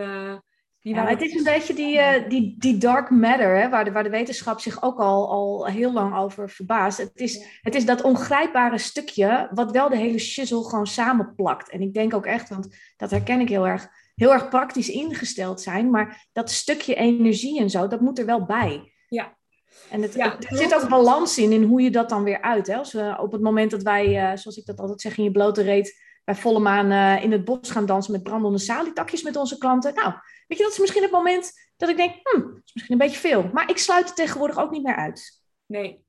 ja, 0.82 1.06
het 1.06 1.20
is 1.20 1.34
een 1.34 1.44
beetje 1.44 1.74
die, 1.74 1.96
uh, 1.96 2.28
die, 2.28 2.54
die 2.58 2.78
dark 2.78 3.10
matter, 3.10 3.56
hè, 3.56 3.68
waar, 3.68 3.84
de, 3.84 3.92
waar 3.92 4.02
de 4.02 4.10
wetenschap 4.10 4.60
zich 4.60 4.82
ook 4.82 4.98
al, 4.98 5.30
al 5.30 5.66
heel 5.66 5.92
lang 5.92 6.16
over 6.16 6.50
verbaast. 6.50 6.98
Het 6.98 7.20
is, 7.20 7.46
het 7.60 7.74
is 7.74 7.86
dat 7.86 8.02
ongrijpbare 8.02 8.78
stukje 8.78 9.48
wat 9.54 9.70
wel 9.70 9.88
de 9.88 9.96
hele 9.96 10.18
shizzle 10.18 10.64
gewoon 10.64 10.86
samenplakt. 10.86 11.70
En 11.70 11.80
ik 11.80 11.94
denk 11.94 12.14
ook 12.14 12.26
echt, 12.26 12.48
want 12.48 12.76
dat 12.96 13.10
herken 13.10 13.40
ik 13.40 13.48
heel 13.48 13.66
erg, 13.66 13.88
heel 14.14 14.32
erg 14.32 14.48
praktisch 14.48 14.90
ingesteld 14.90 15.60
zijn. 15.60 15.90
Maar 15.90 16.26
dat 16.32 16.50
stukje 16.50 16.94
energie 16.94 17.60
en 17.60 17.70
zo, 17.70 17.88
dat 17.88 18.00
moet 18.00 18.18
er 18.18 18.26
wel 18.26 18.44
bij. 18.44 18.92
Ja, 19.08 19.36
en 19.90 20.02
het, 20.02 20.14
ja, 20.14 20.38
er 20.38 20.56
zit 20.56 20.74
ook 20.74 20.88
balans 20.88 21.38
in, 21.38 21.52
in 21.52 21.62
hoe 21.62 21.82
je 21.82 21.90
dat 21.90 22.08
dan 22.08 22.22
weer 22.22 22.40
uit. 22.40 22.66
Hè? 22.66 22.76
Als 22.76 22.92
we 22.92 23.16
op 23.20 23.32
het 23.32 23.40
moment 23.40 23.70
dat 23.70 23.82
wij, 23.82 24.06
uh, 24.06 24.36
zoals 24.36 24.56
ik 24.56 24.66
dat 24.66 24.78
altijd 24.78 25.00
zeg, 25.00 25.18
in 25.18 25.24
je 25.24 25.30
blote 25.30 25.62
reet 25.62 26.00
bij 26.24 26.34
volle 26.34 26.58
maan 26.58 26.90
uh, 26.90 27.24
in 27.24 27.32
het 27.32 27.44
bos 27.44 27.70
gaan 27.70 27.86
dansen 27.86 28.12
met 28.12 28.22
brandende 28.22 28.58
salietakjes 28.58 29.22
met 29.22 29.36
onze 29.36 29.58
klanten. 29.58 29.94
Nou, 29.94 30.12
weet 30.46 30.58
je, 30.58 30.64
dat 30.64 30.72
is 30.72 30.78
misschien 30.78 31.02
het 31.02 31.10
moment 31.10 31.52
dat 31.76 31.88
ik 31.88 31.96
denk, 31.96 32.14
hm, 32.22 32.40
dat 32.40 32.60
is 32.64 32.72
misschien 32.74 33.00
een 33.00 33.06
beetje 33.06 33.20
veel. 33.20 33.50
Maar 33.52 33.70
ik 33.70 33.78
sluit 33.78 34.06
het 34.06 34.16
tegenwoordig 34.16 34.58
ook 34.58 34.70
niet 34.70 34.82
meer 34.82 34.96
uit. 34.96 35.40
Nee. 35.66 36.04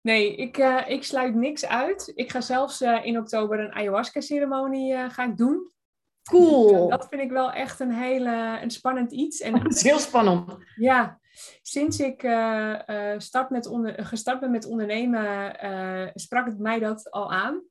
Nee, 0.00 0.36
ik, 0.36 0.58
uh, 0.58 0.82
ik 0.86 1.04
sluit 1.04 1.34
niks 1.34 1.66
uit. 1.66 2.12
Ik 2.14 2.30
ga 2.30 2.40
zelfs 2.40 2.80
in 2.80 3.18
oktober 3.18 3.60
een 3.60 3.72
ayahuasca-ceremonie 3.72 5.10
ga 5.10 5.24
ik 5.24 5.36
doen. 5.36 5.70
Cool. 6.22 6.88
Dat 6.88 7.06
vind 7.08 7.22
ik 7.22 7.30
wel 7.30 7.52
echt 7.52 7.80
een 7.80 7.92
hele 7.92 8.58
een 8.62 8.70
spannend 8.70 9.12
iets. 9.12 9.40
En, 9.40 9.52
dat 9.62 9.74
is 9.74 9.82
heel 9.82 9.98
spannend. 9.98 10.56
Ja, 10.74 11.20
Sinds 11.62 12.00
ik 12.00 12.22
uh, 12.22 13.14
start 13.16 13.50
met 13.50 13.66
onder, 13.66 14.04
gestart 14.04 14.40
ben 14.40 14.50
met 14.50 14.66
ondernemen, 14.66 15.56
uh, 15.64 16.08
sprak 16.14 16.46
het 16.46 16.58
mij 16.58 16.78
dat 16.78 17.10
al 17.10 17.32
aan. 17.32 17.62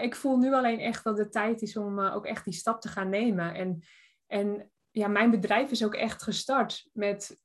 Ik 0.00 0.16
voel 0.16 0.36
nu 0.36 0.54
alleen 0.54 0.78
echt 0.78 1.04
dat 1.04 1.18
het 1.18 1.32
tijd 1.32 1.62
is 1.62 1.76
om 1.76 2.00
ook 2.00 2.26
echt 2.26 2.44
die 2.44 2.54
stap 2.54 2.80
te 2.80 2.88
gaan 2.88 3.08
nemen. 3.08 3.54
En, 3.54 3.82
en 4.26 4.70
ja, 4.90 5.08
mijn 5.08 5.30
bedrijf 5.30 5.70
is 5.70 5.84
ook 5.84 5.94
echt 5.94 6.22
gestart 6.22 6.88
met 6.92 7.40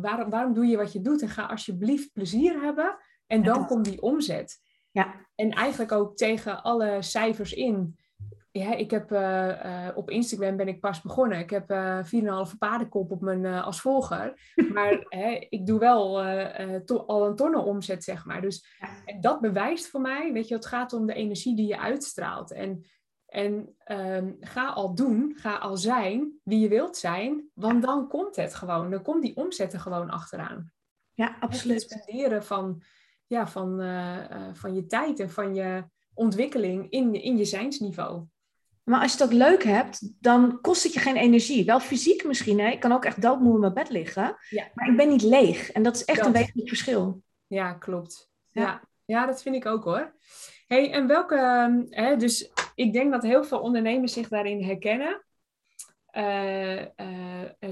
waarom, 0.00 0.30
waarom 0.30 0.54
doe 0.54 0.66
je 0.66 0.76
wat 0.76 0.92
je 0.92 1.00
doet? 1.00 1.22
En 1.22 1.28
ga 1.28 1.46
alsjeblieft 1.46 2.12
plezier 2.12 2.60
hebben. 2.60 2.96
En 3.26 3.42
dan 3.42 3.66
komt 3.66 3.84
die 3.84 4.02
omzet. 4.02 4.58
Ja. 4.90 5.26
En 5.34 5.50
eigenlijk 5.50 5.92
ook 5.92 6.16
tegen 6.16 6.62
alle 6.62 7.02
cijfers 7.02 7.52
in 7.52 7.98
ja, 8.58 8.74
ik 8.74 8.90
heb 8.90 9.12
uh, 9.12 9.48
uh, 9.48 9.88
op 9.94 10.10
Instagram 10.10 10.56
ben 10.56 10.68
ik 10.68 10.80
pas 10.80 11.00
begonnen. 11.00 11.38
Ik 11.38 11.50
heb 11.50 11.70
uh, 11.70 11.98
eh, 11.98 12.48
4,5 12.52 12.58
paardenkop 12.58 13.10
op 13.10 13.20
mijn 13.20 13.46
als 13.46 13.80
volger. 13.80 14.54
Maar 14.74 15.04
hè, 15.08 15.46
ik 15.48 15.66
doe 15.66 15.78
wel 15.78 16.22
al 17.06 17.26
een 17.26 17.36
tonnen 17.36 17.64
omzet, 17.64 18.04
zeg 18.04 18.24
maar. 18.24 18.40
Dus 18.40 18.66
en 19.04 19.20
dat 19.20 19.40
bewijst 19.40 19.88
voor 19.88 20.00
mij, 20.00 20.32
weet 20.32 20.48
je, 20.48 20.54
het 20.54 20.66
gaat 20.66 20.92
om 20.92 21.06
de 21.06 21.14
energie 21.14 21.56
die 21.56 21.66
je 21.66 21.78
uitstraalt. 21.78 22.52
En, 22.52 22.84
en 23.26 23.76
um, 23.86 24.36
ga 24.40 24.68
al 24.68 24.94
doen, 24.94 25.32
ga 25.36 25.56
al 25.56 25.76
zijn 25.76 26.40
wie 26.42 26.60
je 26.60 26.68
wilt 26.68 26.96
zijn, 26.96 27.50
want 27.54 27.82
dan 27.82 28.08
komt 28.08 28.36
het 28.36 28.54
gewoon. 28.54 28.90
Dan 28.90 29.02
komt 29.02 29.22
die 29.22 29.36
omzet 29.36 29.72
er 29.72 29.80
gewoon 29.80 30.10
achteraan. 30.10 30.72
Ja, 31.14 31.36
absoluut. 31.40 31.82
Het 31.82 31.90
spenderen 31.90 32.44
van, 32.44 32.82
ja, 33.26 33.46
van, 33.46 33.82
van 34.52 34.74
je 34.74 34.86
tijd 34.86 35.20
en 35.20 35.30
van 35.30 35.54
je 35.54 35.84
ontwikkeling 36.14 36.90
in, 36.90 37.22
in 37.22 37.36
je 37.36 37.44
zijnsniveau. 37.44 38.26
Maar 38.86 39.00
als 39.00 39.16
je 39.16 39.24
ook 39.24 39.32
leuk 39.32 39.62
hebt, 39.62 40.12
dan 40.20 40.60
kost 40.60 40.82
het 40.82 40.92
je 40.92 41.00
geen 41.00 41.16
energie. 41.16 41.64
Wel 41.64 41.80
fysiek 41.80 42.24
misschien. 42.24 42.60
Hè? 42.60 42.70
Ik 42.70 42.80
kan 42.80 42.92
ook 42.92 43.04
echt 43.04 43.22
doodmoe 43.22 43.54
in 43.54 43.60
mijn 43.60 43.74
bed 43.74 43.90
liggen. 43.90 44.36
Ja. 44.50 44.68
Maar 44.74 44.88
ik 44.88 44.96
ben 44.96 45.08
niet 45.08 45.22
leeg. 45.22 45.70
En 45.70 45.82
dat 45.82 45.96
is 45.96 46.04
echt 46.04 46.26
een 46.26 46.32
wezenlijk 46.32 46.68
verschil. 46.68 47.22
Ja, 47.46 47.72
klopt. 47.72 48.30
Ja. 48.50 48.82
ja. 49.04 49.26
dat 49.26 49.42
vind 49.42 49.54
ik 49.54 49.66
ook 49.66 49.84
hoor. 49.84 50.14
hey, 50.66 50.92
en 50.92 51.06
welke... 51.06 51.34
Ehm, 51.34 51.84
hè, 51.88 52.16
dus 52.16 52.50
ik 52.74 52.92
denk 52.92 53.12
dat 53.12 53.22
heel 53.22 53.44
veel 53.44 53.60
ondernemers 53.60 54.12
zich 54.12 54.28
daarin 54.28 54.62
herkennen. 54.62 55.24
Uh, 56.12 56.80
uh, 56.80 56.86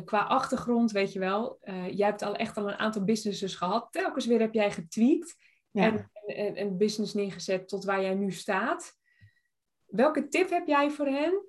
qua 0.04 0.18
achtergrond, 0.18 0.90
weet 0.90 1.12
je 1.12 1.18
wel. 1.18 1.58
Uh, 1.62 1.90
jij 1.90 2.06
hebt 2.06 2.22
al 2.22 2.36
echt 2.36 2.56
al 2.56 2.68
een 2.68 2.78
aantal 2.78 3.04
businesses 3.04 3.54
gehad. 3.54 3.88
Telkens 3.90 4.26
weer 4.26 4.40
heb 4.40 4.54
jij 4.54 4.70
getweakt. 4.70 5.36
En, 5.72 6.10
en 6.26 6.60
een 6.60 6.76
business 6.76 7.14
neergezet 7.14 7.68
tot 7.68 7.84
waar 7.84 8.02
jij 8.02 8.14
nu 8.14 8.30
staat. 8.30 9.02
Welke 9.94 10.28
tip 10.28 10.50
heb 10.50 10.66
jij 10.66 10.90
voor 10.90 11.06
hen? 11.06 11.42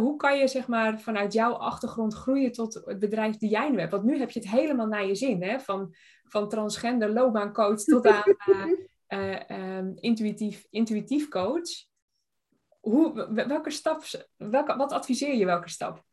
hoe 0.00 0.16
kan 0.16 0.38
je 0.38 0.48
zeg 0.48 0.66
maar, 0.66 1.00
vanuit 1.00 1.32
jouw 1.32 1.52
achtergrond 1.52 2.14
groeien 2.14 2.52
tot 2.52 2.74
het 2.74 2.98
bedrijf 2.98 3.36
die 3.36 3.50
jij 3.50 3.70
nu 3.70 3.78
hebt? 3.78 3.90
Want 3.90 4.04
nu 4.04 4.18
heb 4.18 4.30
je 4.30 4.40
het 4.40 4.48
helemaal 4.48 4.86
naar 4.86 5.06
je 5.06 5.14
zin. 5.14 5.42
Hè? 5.42 5.60
Van, 5.60 5.94
van 6.24 6.48
transgender 6.48 7.12
loopbaancoach 7.12 7.82
tot 7.82 8.06
aan 8.06 8.76
uh, 9.08 9.80
intuïtief, 10.08 10.66
intuïtief 10.70 11.28
coach. 11.28 11.86
Hoe, 12.80 13.32
welke 13.32 13.70
stap, 13.70 14.02
welke, 14.36 14.76
wat 14.76 14.92
adviseer 14.92 15.34
je 15.34 15.44
welke 15.44 15.68
stap? 15.68 16.04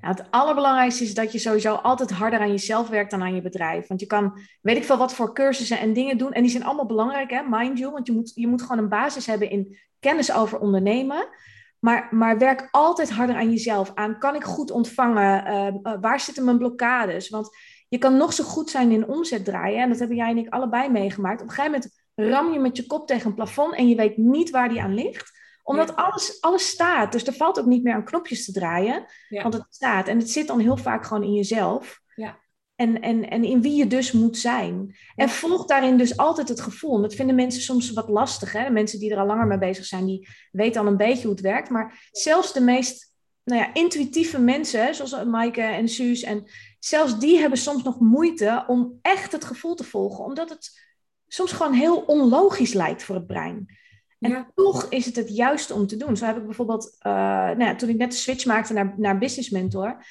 Nou, 0.00 0.16
het 0.16 0.30
allerbelangrijkste 0.30 1.04
is 1.04 1.14
dat 1.14 1.32
je 1.32 1.38
sowieso 1.38 1.74
altijd 1.74 2.10
harder 2.10 2.40
aan 2.40 2.50
jezelf 2.50 2.88
werkt 2.88 3.10
dan 3.10 3.22
aan 3.22 3.34
je 3.34 3.42
bedrijf. 3.42 3.86
Want 3.86 4.00
je 4.00 4.06
kan, 4.06 4.38
weet 4.60 4.76
ik 4.76 4.84
veel, 4.84 4.96
wat 4.96 5.14
voor 5.14 5.34
cursussen 5.34 5.78
en 5.78 5.92
dingen 5.92 6.18
doen. 6.18 6.32
En 6.32 6.42
die 6.42 6.50
zijn 6.50 6.64
allemaal 6.64 6.86
belangrijk, 6.86 7.30
hè, 7.30 7.42
mind 7.48 7.78
you. 7.78 7.92
Want 7.92 8.06
je 8.06 8.12
moet, 8.12 8.32
je 8.34 8.46
moet 8.46 8.62
gewoon 8.62 8.78
een 8.78 8.88
basis 8.88 9.26
hebben 9.26 9.50
in 9.50 9.78
kennis 10.00 10.32
over 10.32 10.58
ondernemen. 10.58 11.28
Maar, 11.78 12.08
maar 12.10 12.38
werk 12.38 12.68
altijd 12.70 13.10
harder 13.10 13.36
aan 13.36 13.50
jezelf. 13.50 13.90
Aan 13.94 14.18
kan 14.18 14.34
ik 14.34 14.44
goed 14.44 14.70
ontvangen? 14.70 15.46
Uh, 15.46 15.94
waar 16.00 16.20
zitten 16.20 16.44
mijn 16.44 16.58
blokkades? 16.58 17.28
Want 17.28 17.56
je 17.88 17.98
kan 17.98 18.16
nog 18.16 18.32
zo 18.32 18.44
goed 18.44 18.70
zijn 18.70 18.90
in 18.90 19.08
omzet 19.08 19.44
draaien. 19.44 19.82
En 19.82 19.88
dat 19.88 19.98
hebben 19.98 20.16
jij 20.16 20.30
en 20.30 20.38
ik 20.38 20.48
allebei 20.48 20.88
meegemaakt. 20.88 21.42
Op 21.42 21.48
een 21.48 21.54
gegeven 21.54 21.80
moment 21.80 22.02
ram 22.14 22.52
je 22.52 22.58
met 22.58 22.76
je 22.76 22.86
kop 22.86 23.06
tegen 23.06 23.26
een 23.26 23.34
plafond 23.34 23.74
en 23.74 23.88
je 23.88 23.96
weet 23.96 24.16
niet 24.16 24.50
waar 24.50 24.68
die 24.68 24.82
aan 24.82 24.94
ligt 24.94 25.42
omdat 25.64 25.96
alles, 25.96 26.40
alles 26.40 26.68
staat. 26.68 27.12
Dus 27.12 27.26
er 27.26 27.32
valt 27.32 27.58
ook 27.58 27.66
niet 27.66 27.82
meer 27.82 27.94
aan 27.94 28.04
knopjes 28.04 28.44
te 28.44 28.52
draaien. 28.52 29.04
Want 29.28 29.54
het 29.54 29.66
staat. 29.70 30.08
En 30.08 30.18
het 30.18 30.30
zit 30.30 30.46
dan 30.46 30.58
heel 30.58 30.76
vaak 30.76 31.04
gewoon 31.04 31.22
in 31.22 31.34
jezelf. 31.34 32.00
Ja. 32.14 32.42
En, 32.74 33.00
en, 33.00 33.30
en 33.30 33.44
in 33.44 33.62
wie 33.62 33.76
je 33.76 33.86
dus 33.86 34.12
moet 34.12 34.38
zijn. 34.38 34.96
En 35.16 35.28
volg 35.28 35.66
daarin 35.66 35.96
dus 35.96 36.16
altijd 36.16 36.48
het 36.48 36.60
gevoel. 36.60 37.00
Dat 37.00 37.14
vinden 37.14 37.34
mensen 37.34 37.62
soms 37.62 37.92
wat 37.92 38.08
lastig. 38.08 38.52
Hè? 38.52 38.64
De 38.64 38.70
mensen 38.70 38.98
die 38.98 39.12
er 39.12 39.18
al 39.18 39.26
langer 39.26 39.46
mee 39.46 39.58
bezig 39.58 39.84
zijn, 39.84 40.06
die 40.06 40.28
weten 40.52 40.80
al 40.80 40.86
een 40.86 40.96
beetje 40.96 41.22
hoe 41.22 41.32
het 41.32 41.40
werkt. 41.40 41.70
Maar 41.70 42.08
zelfs 42.10 42.52
de 42.52 42.60
meest 42.60 43.12
nou 43.44 43.60
ja, 43.60 43.74
intuïtieve 43.74 44.38
mensen, 44.38 44.94
zoals 44.94 45.24
Maaike 45.24 45.62
en 45.62 45.88
Suus, 45.88 46.22
en 46.22 46.46
zelfs 46.78 47.18
die 47.18 47.38
hebben 47.38 47.58
soms 47.58 47.82
nog 47.82 48.00
moeite 48.00 48.64
om 48.66 48.98
echt 49.02 49.32
het 49.32 49.44
gevoel 49.44 49.74
te 49.74 49.84
volgen, 49.84 50.24
omdat 50.24 50.48
het 50.48 50.82
soms 51.28 51.52
gewoon 51.52 51.72
heel 51.72 51.96
onlogisch 51.96 52.72
lijkt 52.72 53.02
voor 53.02 53.14
het 53.14 53.26
brein. 53.26 53.66
En 54.24 54.46
toch 54.54 54.86
is 54.88 55.06
het 55.06 55.16
het 55.16 55.36
juiste 55.36 55.74
om 55.74 55.86
te 55.86 55.96
doen. 55.96 56.16
Zo 56.16 56.26
heb 56.26 56.36
ik 56.36 56.44
bijvoorbeeld, 56.44 56.96
uh, 57.06 57.12
nou 57.12 57.64
ja, 57.64 57.74
toen 57.74 57.88
ik 57.88 57.96
net 57.96 58.10
de 58.10 58.16
switch 58.16 58.44
maakte 58.44 58.72
naar, 58.72 58.94
naar 58.96 59.18
Business 59.18 59.50
Mentor, 59.50 60.04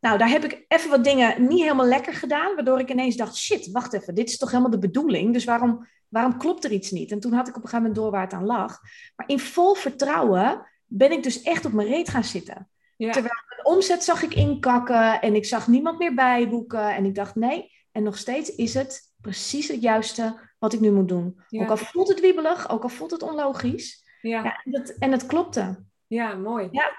nou, 0.00 0.18
daar 0.18 0.28
heb 0.28 0.44
ik 0.44 0.64
even 0.68 0.90
wat 0.90 1.04
dingen 1.04 1.48
niet 1.48 1.60
helemaal 1.60 1.86
lekker 1.86 2.14
gedaan, 2.14 2.54
waardoor 2.54 2.80
ik 2.80 2.90
ineens 2.90 3.16
dacht, 3.16 3.36
shit, 3.36 3.70
wacht 3.70 3.92
even, 3.92 4.14
dit 4.14 4.28
is 4.28 4.38
toch 4.38 4.50
helemaal 4.50 4.70
de 4.70 4.78
bedoeling, 4.78 5.32
dus 5.32 5.44
waarom, 5.44 5.86
waarom 6.08 6.38
klopt 6.38 6.64
er 6.64 6.72
iets 6.72 6.90
niet? 6.90 7.10
En 7.10 7.20
toen 7.20 7.32
had 7.32 7.48
ik 7.48 7.56
op 7.56 7.62
een 7.62 7.68
gegeven 7.68 7.82
moment 7.82 7.94
door 7.94 8.10
waar 8.10 8.22
het 8.24 8.32
aan 8.32 8.46
lag. 8.46 8.78
Maar 9.16 9.28
in 9.28 9.38
vol 9.38 9.74
vertrouwen 9.74 10.66
ben 10.86 11.12
ik 11.12 11.22
dus 11.22 11.42
echt 11.42 11.64
op 11.64 11.72
mijn 11.72 11.88
reet 11.88 12.08
gaan 12.08 12.24
zitten. 12.24 12.68
Ja. 12.96 13.12
Terwijl 13.12 13.34
mijn 13.48 13.76
omzet 13.76 14.04
zag 14.04 14.22
ik 14.22 14.34
inkakken 14.34 15.20
en 15.20 15.34
ik 15.34 15.44
zag 15.44 15.68
niemand 15.68 15.98
meer 15.98 16.14
bijboeken. 16.14 16.94
En 16.94 17.04
ik 17.04 17.14
dacht, 17.14 17.34
nee, 17.34 17.70
en 17.92 18.02
nog 18.02 18.18
steeds 18.18 18.54
is 18.54 18.74
het 18.74 19.09
precies 19.20 19.68
het 19.68 19.82
juiste 19.82 20.48
wat 20.58 20.72
ik 20.72 20.80
nu 20.80 20.90
moet 20.92 21.08
doen. 21.08 21.40
Ook 21.50 21.68
al 21.68 21.76
voelt 21.76 22.08
het 22.08 22.20
wiebelig, 22.20 22.70
ook 22.70 22.82
al 22.82 22.88
voelt 22.88 23.10
het 23.10 23.22
onlogisch. 23.22 24.08
Ja. 24.20 24.44
ja 24.44 24.60
en, 24.64 24.74
het, 24.74 24.98
en 24.98 25.12
het 25.12 25.26
klopte. 25.26 25.84
Ja, 26.06 26.34
mooi. 26.34 26.68
Ja. 26.70 26.90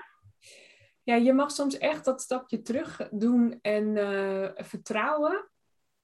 ja, 1.04 1.16
je 1.16 1.34
mag 1.34 1.52
soms 1.52 1.78
echt 1.78 2.06
dat 2.06 2.22
stapje 2.22 2.62
terug 2.62 3.10
doen 3.12 3.60
en 3.62 3.96
uh, 3.96 4.50
vertrouwen 4.56 5.50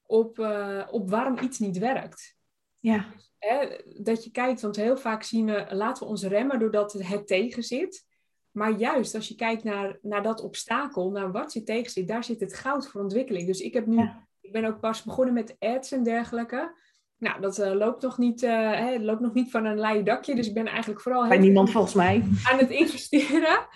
op, 0.06 0.40
uh, 0.40 0.88
op 0.92 1.10
waarom 1.10 1.38
iets 1.38 1.60
niet 1.60 1.78
werkt. 1.78 2.36
Ja. 2.80 3.06
Hè, 3.38 3.78
dat 4.04 4.24
je 4.24 4.32
kijkt, 4.32 4.62
want 4.62 4.76
heel 4.76 4.98
vaak 4.98 5.24
zien 5.24 5.46
we, 5.46 5.66
laten 5.70 6.04
we 6.04 6.10
ons 6.10 6.24
remmen 6.24 6.60
doordat 6.60 6.94
het 6.94 7.28
tegen 7.28 7.64
zit. 7.64 8.06
Maar 8.52 8.72
juist 8.72 9.16
als 9.16 9.28
je 9.28 9.36
kijkt 9.36 9.64
naar, 9.64 10.00
naar 10.02 10.24
dat 10.24 10.42
obstakel, 10.42 11.12
naar 11.12 11.32
wat 11.32 11.54
je 11.54 11.64
tegen 11.64 11.92
zit, 11.92 12.08
daar 12.08 12.24
zit 12.24 12.40
het 12.40 12.54
goud 12.54 12.88
voor 12.88 13.02
ontwikkeling. 13.02 13.48
Dus 13.48 13.60
ik 13.60 13.74
heb 13.74 13.86
nu, 13.86 14.10
ik 14.48 14.54
ben 14.54 14.66
ook 14.66 14.80
pas 14.80 15.04
begonnen 15.04 15.34
met 15.34 15.56
ads 15.60 15.92
en 15.92 16.04
dergelijke. 16.04 16.76
Nou, 17.18 17.42
dat 17.42 17.60
uh, 17.60 17.74
loopt, 17.74 18.02
nog 18.02 18.18
niet, 18.18 18.44
uh, 18.44 18.72
hè, 18.72 18.98
loopt 19.00 19.22
nog 19.22 19.34
niet 19.34 19.52
van 19.52 19.66
een 19.66 19.80
leien 19.80 20.06
dakje. 20.06 20.36
Dus 20.36 20.48
ik 20.48 20.54
ben 20.54 20.68
eigenlijk 20.68 21.02
vooral... 21.02 21.28
Bij 21.28 21.38
niemand 21.38 21.72
volgens 21.72 21.94
mij. 21.94 22.24
Aan 22.44 22.58
het 22.58 22.70
investeren. 22.70 23.68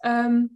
Ehm, 0.00 0.46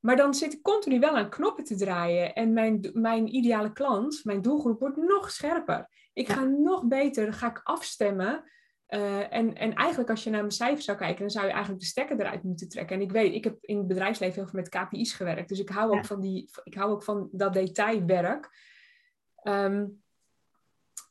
maar 0.00 0.16
dan 0.16 0.34
zit 0.34 0.52
ik 0.52 0.62
continu 0.62 0.98
wel 0.98 1.16
aan 1.16 1.30
knoppen 1.30 1.64
te 1.64 1.76
draaien. 1.76 2.34
En 2.34 2.52
mijn, 2.52 2.90
mijn 2.92 3.34
ideale 3.34 3.72
klant, 3.72 4.20
mijn 4.24 4.42
doelgroep, 4.42 4.80
wordt 4.80 4.96
nog 4.96 5.30
scherper. 5.30 5.88
Ik 6.12 6.28
ga 6.28 6.44
nog 6.44 6.86
beter, 6.86 7.32
ga 7.32 7.50
ik 7.50 7.60
afstemmen. 7.64 8.44
Uh, 8.88 9.32
en, 9.32 9.54
en 9.54 9.74
eigenlijk 9.74 10.10
als 10.10 10.24
je 10.24 10.30
naar 10.30 10.40
mijn 10.40 10.52
cijfers 10.52 10.84
zou 10.84 10.98
kijken, 10.98 11.20
dan 11.20 11.30
zou 11.30 11.46
je 11.46 11.50
eigenlijk 11.50 11.80
de 11.82 11.88
stekker 11.88 12.20
eruit 12.20 12.42
moeten 12.42 12.68
trekken. 12.68 12.96
En 12.96 13.02
ik 13.02 13.12
weet, 13.12 13.34
ik 13.34 13.44
heb 13.44 13.56
in 13.60 13.76
het 13.76 13.86
bedrijfsleven 13.86 14.34
heel 14.34 14.46
veel 14.46 14.60
met 14.60 14.68
KPI's 14.68 15.12
gewerkt. 15.12 15.48
Dus 15.48 15.58
ik 15.58 15.68
hou 15.68 15.96
ook, 15.96 16.04
van, 16.04 16.20
die, 16.20 16.50
ik 16.64 16.74
hou 16.74 16.90
ook 16.90 17.02
van 17.02 17.28
dat 17.32 17.52
detailwerk. 17.52 18.50
Um, 19.42 20.02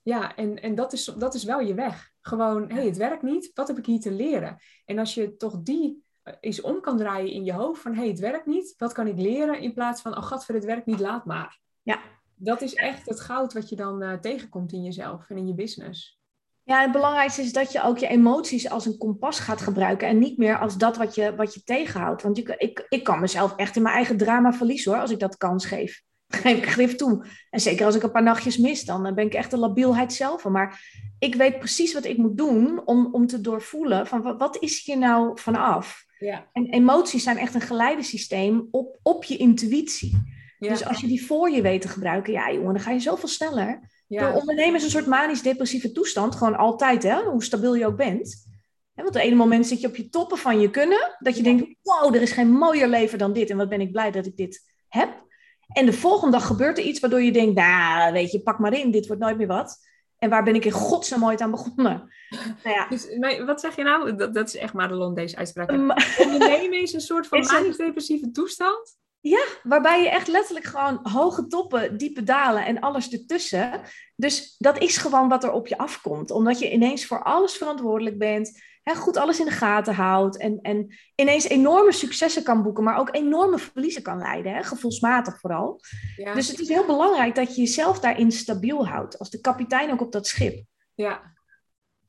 ja, 0.03 0.35
en, 0.35 0.61
en 0.61 0.75
dat, 0.75 0.93
is, 0.93 1.05
dat 1.05 1.33
is 1.33 1.43
wel 1.43 1.59
je 1.59 1.73
weg. 1.73 2.11
Gewoon, 2.21 2.69
hé, 2.69 2.75
hey, 2.75 2.85
het 2.85 2.97
werkt 2.97 3.21
niet. 3.23 3.51
Wat 3.53 3.67
heb 3.67 3.77
ik 3.77 3.85
hier 3.85 3.99
te 3.99 4.11
leren? 4.11 4.57
En 4.85 4.99
als 4.99 5.13
je 5.13 5.37
toch 5.37 5.61
die 5.61 6.03
eh, 6.23 6.33
eens 6.39 6.61
om 6.61 6.81
kan 6.81 6.97
draaien 6.97 7.31
in 7.31 7.43
je 7.43 7.53
hoofd 7.53 7.81
van, 7.81 7.93
hé, 7.93 7.99
hey, 7.99 8.07
het 8.07 8.19
werkt 8.19 8.45
niet. 8.45 8.73
Wat 8.77 8.93
kan 8.93 9.07
ik 9.07 9.17
leren? 9.17 9.59
In 9.59 9.73
plaats 9.73 10.01
van, 10.01 10.17
oh 10.17 10.23
gat, 10.23 10.45
voor 10.45 10.55
het 10.55 10.65
werkt 10.65 10.85
niet, 10.85 10.99
laat 10.99 11.25
maar. 11.25 11.59
Ja. 11.81 11.99
Dat 12.35 12.61
is 12.61 12.73
echt 12.73 13.09
het 13.09 13.19
goud 13.19 13.53
wat 13.53 13.69
je 13.69 13.75
dan 13.75 14.03
uh, 14.03 14.13
tegenkomt 14.13 14.71
in 14.71 14.83
jezelf 14.83 15.29
en 15.29 15.37
in 15.37 15.47
je 15.47 15.53
business. 15.53 16.19
Ja, 16.63 16.81
het 16.81 16.91
belangrijkste 16.91 17.41
is 17.41 17.53
dat 17.53 17.71
je 17.71 17.83
ook 17.83 17.97
je 17.97 18.07
emoties 18.07 18.69
als 18.69 18.85
een 18.85 18.97
kompas 18.97 19.39
gaat 19.39 19.61
gebruiken 19.61 20.07
en 20.07 20.19
niet 20.19 20.37
meer 20.37 20.59
als 20.59 20.77
dat 20.77 20.97
wat 20.97 21.15
je, 21.15 21.35
wat 21.35 21.53
je 21.53 21.63
tegenhoudt. 21.63 22.21
Want 22.21 22.37
je, 22.37 22.55
ik, 22.57 22.85
ik 22.89 23.03
kan 23.03 23.19
mezelf 23.19 23.55
echt 23.55 23.75
in 23.75 23.81
mijn 23.81 23.95
eigen 23.95 24.17
drama 24.17 24.53
verliezen 24.53 24.91
hoor, 24.91 25.01
als 25.01 25.11
ik 25.11 25.19
dat 25.19 25.37
kans 25.37 25.65
geef. 25.65 26.03
Geef 26.41 26.57
ik 26.57 26.65
grif 26.65 26.95
toe. 26.95 27.25
En 27.49 27.59
zeker 27.59 27.85
als 27.85 27.95
ik 27.95 28.03
een 28.03 28.11
paar 28.11 28.23
nachtjes 28.23 28.57
mis, 28.57 28.83
dan 28.83 29.15
ben 29.15 29.25
ik 29.25 29.33
echt 29.33 29.51
de 29.51 29.57
labielheid 29.57 30.13
zelf. 30.13 30.43
Maar 30.43 30.81
ik 31.19 31.35
weet 31.35 31.59
precies 31.59 31.93
wat 31.93 32.05
ik 32.05 32.17
moet 32.17 32.37
doen 32.37 32.81
om, 32.85 33.09
om 33.11 33.27
te 33.27 33.41
doorvoelen 33.41 34.07
van 34.07 34.21
wat, 34.21 34.39
wat 34.39 34.57
is 34.59 34.85
hier 34.85 34.97
nou 34.97 35.39
vanaf? 35.39 36.05
Ja. 36.19 36.47
En 36.53 36.65
emoties 36.65 37.23
zijn 37.23 37.37
echt 37.37 37.53
een 37.53 37.61
geleidesysteem 37.61 38.67
op, 38.71 38.99
op 39.03 39.23
je 39.23 39.37
intuïtie. 39.37 40.39
Dus 40.59 40.85
als 40.85 41.01
je 41.01 41.07
die 41.07 41.25
voor 41.25 41.49
je 41.49 41.61
weet 41.61 41.81
te 41.81 41.87
gebruiken, 41.87 42.33
ja 42.33 42.51
jongen, 42.51 42.73
dan 42.73 42.83
ga 42.83 42.91
je 42.91 42.99
zoveel 42.99 43.27
sneller. 43.27 43.89
Ja. 44.07 44.29
Door 44.29 44.39
ondernemen 44.39 44.75
is 44.75 44.83
een 44.83 44.89
soort 44.89 45.05
manisch-depressieve 45.05 45.91
toestand, 45.91 46.35
gewoon 46.35 46.55
altijd, 46.55 47.03
hè, 47.03 47.23
hoe 47.23 47.43
stabiel 47.43 47.75
je 47.75 47.85
ook 47.85 47.97
bent. 47.97 48.49
want 48.93 49.07
op 49.07 49.13
het 49.13 49.23
ene 49.23 49.35
moment 49.35 49.67
zit 49.67 49.81
je 49.81 49.87
op 49.87 49.95
je 49.95 50.09
toppen 50.09 50.37
van 50.37 50.59
je 50.59 50.69
kunnen, 50.69 51.17
dat 51.19 51.37
je 51.37 51.43
denkt, 51.43 51.75
wow, 51.81 52.15
er 52.15 52.21
is 52.21 52.31
geen 52.31 52.51
mooier 52.51 52.87
leven 52.87 53.17
dan 53.17 53.33
dit 53.33 53.49
en 53.49 53.57
wat 53.57 53.69
ben 53.69 53.81
ik 53.81 53.91
blij 53.91 54.11
dat 54.11 54.25
ik 54.25 54.37
dit 54.37 54.61
heb. 54.87 55.29
En 55.73 55.86
de 55.86 55.93
volgende 55.93 56.38
dag 56.38 56.47
gebeurt 56.47 56.77
er 56.77 56.84
iets 56.84 56.99
waardoor 56.99 57.21
je 57.21 57.31
denkt, 57.31 57.55
nou, 57.55 58.13
weet 58.13 58.31
je, 58.31 58.41
pak 58.41 58.60
maar 58.60 58.73
in, 58.73 58.91
dit 58.91 59.07
wordt 59.07 59.21
nooit 59.21 59.38
meer 59.38 59.47
wat. 59.47 59.89
En 60.17 60.29
waar 60.29 60.43
ben 60.43 60.55
ik 60.55 60.65
in 60.65 60.71
godsnaam 60.71 61.25
ooit 61.25 61.41
aan 61.41 61.51
begonnen? 61.51 62.10
Nou 62.63 62.75
ja. 62.75 62.88
dus, 62.88 63.17
maar 63.19 63.45
wat 63.45 63.60
zeg 63.60 63.75
je 63.75 63.84
nou? 63.84 64.15
Dat, 64.15 64.34
dat 64.34 64.47
is 64.47 64.55
echt 64.55 64.73
Madelon, 64.73 65.15
deze 65.15 65.36
uitspraak. 65.36 65.71
Ondernemen 66.25 66.81
is 66.81 66.93
een 66.93 67.01
soort 67.01 67.27
van 67.27 67.39
manisch-depressieve 67.39 68.31
toestand? 68.31 68.97
Ja, 69.19 69.43
waarbij 69.63 70.01
je 70.03 70.10
echt 70.10 70.27
letterlijk 70.27 70.65
gewoon 70.65 70.99
hoge 71.03 71.47
toppen, 71.47 71.97
diepe 71.97 72.23
dalen 72.23 72.65
en 72.65 72.79
alles 72.79 73.12
ertussen. 73.12 73.81
Dus 74.15 74.55
dat 74.57 74.79
is 74.81 74.97
gewoon 74.97 75.29
wat 75.29 75.43
er 75.43 75.51
op 75.51 75.67
je 75.67 75.77
afkomt. 75.77 76.31
Omdat 76.31 76.60
je 76.60 76.71
ineens 76.71 77.05
voor 77.05 77.23
alles 77.23 77.53
verantwoordelijk 77.53 78.17
bent. 78.17 78.62
Hè, 78.83 78.95
goed 78.95 79.17
alles 79.17 79.39
in 79.39 79.45
de 79.45 79.51
gaten 79.51 79.93
houdt. 79.93 80.37
En, 80.37 80.59
en 80.61 80.95
ineens 81.15 81.47
enorme 81.47 81.91
successen 81.91 82.43
kan 82.43 82.63
boeken, 82.63 82.83
maar 82.83 82.99
ook 82.99 83.15
enorme 83.15 83.57
verliezen 83.57 84.01
kan 84.01 84.17
leiden. 84.17 84.53
Hè, 84.53 84.63
gevoelsmatig 84.63 85.39
vooral. 85.39 85.79
Ja. 86.15 86.33
Dus 86.33 86.47
het 86.47 86.59
is 86.59 86.67
heel 86.67 86.85
belangrijk 86.85 87.35
dat 87.35 87.55
je 87.55 87.61
jezelf 87.61 87.99
daarin 87.99 88.31
stabiel 88.31 88.87
houdt. 88.87 89.19
Als 89.19 89.29
de 89.29 89.41
kapitein 89.41 89.91
ook 89.91 90.01
op 90.01 90.11
dat 90.11 90.27
schip. 90.27 90.63
Ja, 90.93 91.33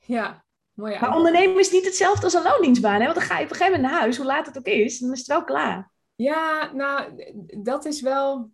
ja. 0.01 0.45
Mooi, 0.73 0.99
maar 1.01 1.17
ondernemen 1.17 1.59
is 1.59 1.71
niet 1.71 1.85
hetzelfde 1.85 2.25
als 2.25 2.35
een 2.35 2.43
loondienstbaan. 2.43 3.01
Hè? 3.01 3.05
Want 3.05 3.15
dan 3.15 3.25
ga 3.25 3.39
je 3.39 3.45
op 3.45 3.51
een 3.51 3.57
gegeven 3.57 3.75
moment 3.75 3.93
naar 3.93 4.01
huis, 4.01 4.17
hoe 4.17 4.27
laat 4.27 4.47
het 4.47 4.59
ook 4.59 4.67
is, 4.67 4.99
dan 4.99 5.13
is 5.13 5.19
het 5.19 5.27
wel 5.27 5.45
klaar. 5.45 5.91
Ja, 6.15 6.73
nou, 6.73 7.25
dat 7.63 7.85
is 7.85 8.01
wel. 8.01 8.51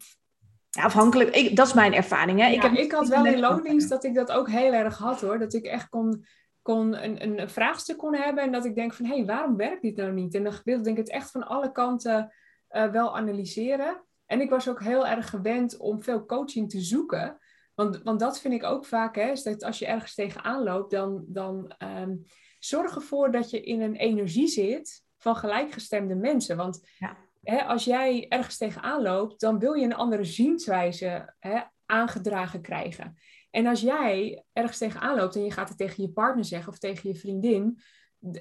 Ja, 0.70 0.82
afhankelijk, 0.82 1.34
ik, 1.34 1.56
dat 1.56 1.66
is 1.66 1.72
mijn 1.72 1.94
ervaring. 1.94 2.40
Hè? 2.40 2.48
ik, 2.48 2.62
heb, 2.62 2.72
ik 2.72 2.92
had 2.92 3.08
wel 3.08 3.26
in 3.26 3.40
loondienst 3.40 3.88
dat 3.88 4.04
ik 4.04 4.14
dat 4.14 4.30
ook 4.30 4.48
heel 4.50 4.72
erg 4.72 4.98
had 4.98 5.20
hoor. 5.20 5.38
Dat 5.38 5.54
ik 5.54 5.64
echt 5.64 5.88
kon, 5.88 6.26
kon 6.68 7.04
een, 7.04 7.40
een 7.40 7.50
vraagstuk 7.50 7.96
kon 7.96 8.14
hebben 8.14 8.44
en 8.44 8.52
dat 8.52 8.64
ik 8.64 8.74
denk 8.74 8.94
van 8.94 9.06
hé, 9.06 9.14
hey, 9.14 9.24
waarom 9.24 9.56
werkt 9.56 9.82
dit 9.82 9.96
nou 9.96 10.12
niet? 10.12 10.34
En 10.34 10.44
dan 10.44 10.52
wilde 10.64 10.90
ik 10.90 10.96
het 10.96 11.10
echt 11.10 11.30
van 11.30 11.46
alle 11.46 11.72
kanten 11.72 12.32
uh, 12.70 12.90
wel 12.90 13.16
analyseren. 13.16 14.04
En 14.26 14.40
ik 14.40 14.50
was 14.50 14.68
ook 14.68 14.82
heel 14.82 15.06
erg 15.06 15.30
gewend 15.30 15.76
om 15.76 16.02
veel 16.02 16.26
coaching 16.26 16.70
te 16.70 16.80
zoeken. 16.80 17.38
Want, 17.74 18.00
want 18.02 18.20
dat 18.20 18.40
vind 18.40 18.54
ik 18.54 18.64
ook 18.64 18.86
vaak, 18.86 19.14
hè, 19.14 19.30
is 19.30 19.42
dat 19.42 19.62
als 19.62 19.78
je 19.78 19.86
ergens 19.86 20.14
tegenaan 20.14 20.62
loopt, 20.62 20.90
dan, 20.90 21.24
dan 21.26 21.74
um, 21.78 22.24
zorg 22.58 22.94
ervoor 22.94 23.30
dat 23.30 23.50
je 23.50 23.60
in 23.60 23.80
een 23.80 23.96
energie 23.96 24.48
zit 24.48 25.04
van 25.16 25.36
gelijkgestemde 25.36 26.14
mensen. 26.14 26.56
Want 26.56 26.88
ja 26.98 27.16
hè, 27.42 27.64
als 27.64 27.84
jij 27.84 28.26
ergens 28.28 28.56
tegenaan 28.56 29.02
loopt, 29.02 29.40
dan 29.40 29.58
wil 29.58 29.72
je 29.72 29.84
een 29.84 29.94
andere 29.94 30.24
zienswijze 30.24 31.34
hè, 31.38 31.60
aangedragen 31.86 32.60
krijgen. 32.60 33.18
En 33.50 33.66
als 33.66 33.80
jij 33.80 34.44
ergens 34.52 34.78
tegenaan 34.78 35.16
loopt 35.16 35.36
en 35.36 35.44
je 35.44 35.52
gaat 35.52 35.68
het 35.68 35.78
tegen 35.78 36.02
je 36.02 36.10
partner 36.10 36.44
zeggen 36.44 36.72
of 36.72 36.78
tegen 36.78 37.08
je 37.08 37.14
vriendin, 37.14 37.80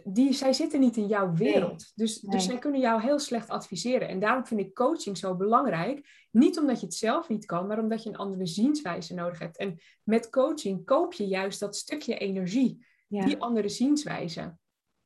die, 0.03 0.33
zij 0.33 0.53
zitten 0.53 0.79
niet 0.79 0.97
in 0.97 1.07
jouw 1.07 1.33
wereld. 1.33 1.91
Dus, 1.95 2.19
dus 2.19 2.45
zij 2.45 2.57
kunnen 2.57 2.81
jou 2.81 3.01
heel 3.01 3.19
slecht 3.19 3.49
adviseren. 3.49 4.07
En 4.07 4.19
daarom 4.19 4.45
vind 4.45 4.59
ik 4.59 4.73
coaching 4.73 5.17
zo 5.17 5.35
belangrijk. 5.35 6.27
Niet 6.31 6.59
omdat 6.59 6.79
je 6.79 6.85
het 6.85 6.95
zelf 6.95 7.29
niet 7.29 7.45
kan, 7.45 7.67
maar 7.67 7.79
omdat 7.79 8.03
je 8.03 8.09
een 8.09 8.15
andere 8.15 8.45
zienswijze 8.45 9.13
nodig 9.13 9.39
hebt. 9.39 9.57
En 9.57 9.79
met 10.03 10.29
coaching 10.29 10.85
koop 10.85 11.13
je 11.13 11.27
juist 11.27 11.59
dat 11.59 11.75
stukje 11.75 12.17
energie, 12.17 12.85
die 13.07 13.41
andere 13.41 13.69
zienswijze. 13.69 14.57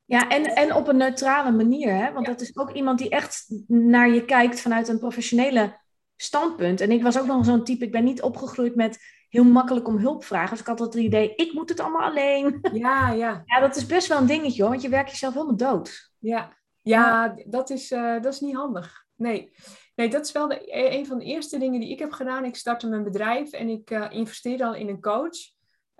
Ja, 0.04 0.28
en, 0.28 0.44
en 0.44 0.74
op 0.74 0.88
een 0.88 0.96
neutrale 0.96 1.50
manier. 1.50 1.94
Hè? 1.94 2.12
Want 2.12 2.26
dat 2.26 2.40
is 2.40 2.56
ook 2.56 2.72
iemand 2.72 2.98
die 2.98 3.08
echt 3.08 3.46
naar 3.66 4.10
je 4.10 4.24
kijkt 4.24 4.60
vanuit 4.60 4.88
een 4.88 4.98
professionele 4.98 5.80
standpunt. 6.16 6.80
En 6.80 6.90
ik 6.90 7.02
was 7.02 7.18
ook 7.18 7.26
nog 7.26 7.44
zo'n 7.44 7.64
type, 7.64 7.84
ik 7.84 7.92
ben 7.92 8.04
niet 8.04 8.22
opgegroeid 8.22 8.74
met 8.74 8.98
heel 9.32 9.44
makkelijk 9.44 9.88
om 9.88 9.98
hulp 9.98 10.24
vragen. 10.24 10.50
Dus 10.50 10.60
ik 10.60 10.66
had 10.66 10.80
altijd 10.80 11.04
het 11.04 11.12
idee, 11.12 11.34
ik 11.34 11.52
moet 11.52 11.68
het 11.68 11.80
allemaal 11.80 12.10
alleen. 12.10 12.58
Ja, 12.72 13.10
ja. 13.10 13.42
Ja, 13.46 13.60
dat 13.60 13.76
is 13.76 13.86
best 13.86 14.08
wel 14.08 14.18
een 14.18 14.26
dingetje 14.26 14.62
hoor, 14.62 14.70
want 14.70 14.82
je 14.82 14.88
werkt 14.88 15.10
jezelf 15.10 15.34
helemaal 15.34 15.56
dood. 15.56 16.10
Ja, 16.18 16.56
ja 16.82 17.34
dat, 17.46 17.70
is, 17.70 17.90
uh, 17.90 18.22
dat 18.22 18.32
is 18.32 18.40
niet 18.40 18.54
handig. 18.54 19.04
Nee. 19.16 19.52
nee, 19.94 20.08
dat 20.08 20.26
is 20.26 20.32
wel 20.32 20.48
de, 20.48 20.76
e-, 20.76 20.98
een 20.98 21.06
van 21.06 21.18
de 21.18 21.24
eerste 21.24 21.58
dingen 21.58 21.80
die 21.80 21.90
ik 21.90 21.98
heb 21.98 22.12
gedaan. 22.12 22.44
Ik 22.44 22.56
startte 22.56 22.88
mijn 22.88 23.04
bedrijf 23.04 23.52
en 23.52 23.68
ik 23.68 23.90
uh, 23.90 24.06
investeerde 24.10 24.64
al 24.64 24.74
in 24.74 24.88
een 24.88 25.00
coach. 25.00 25.51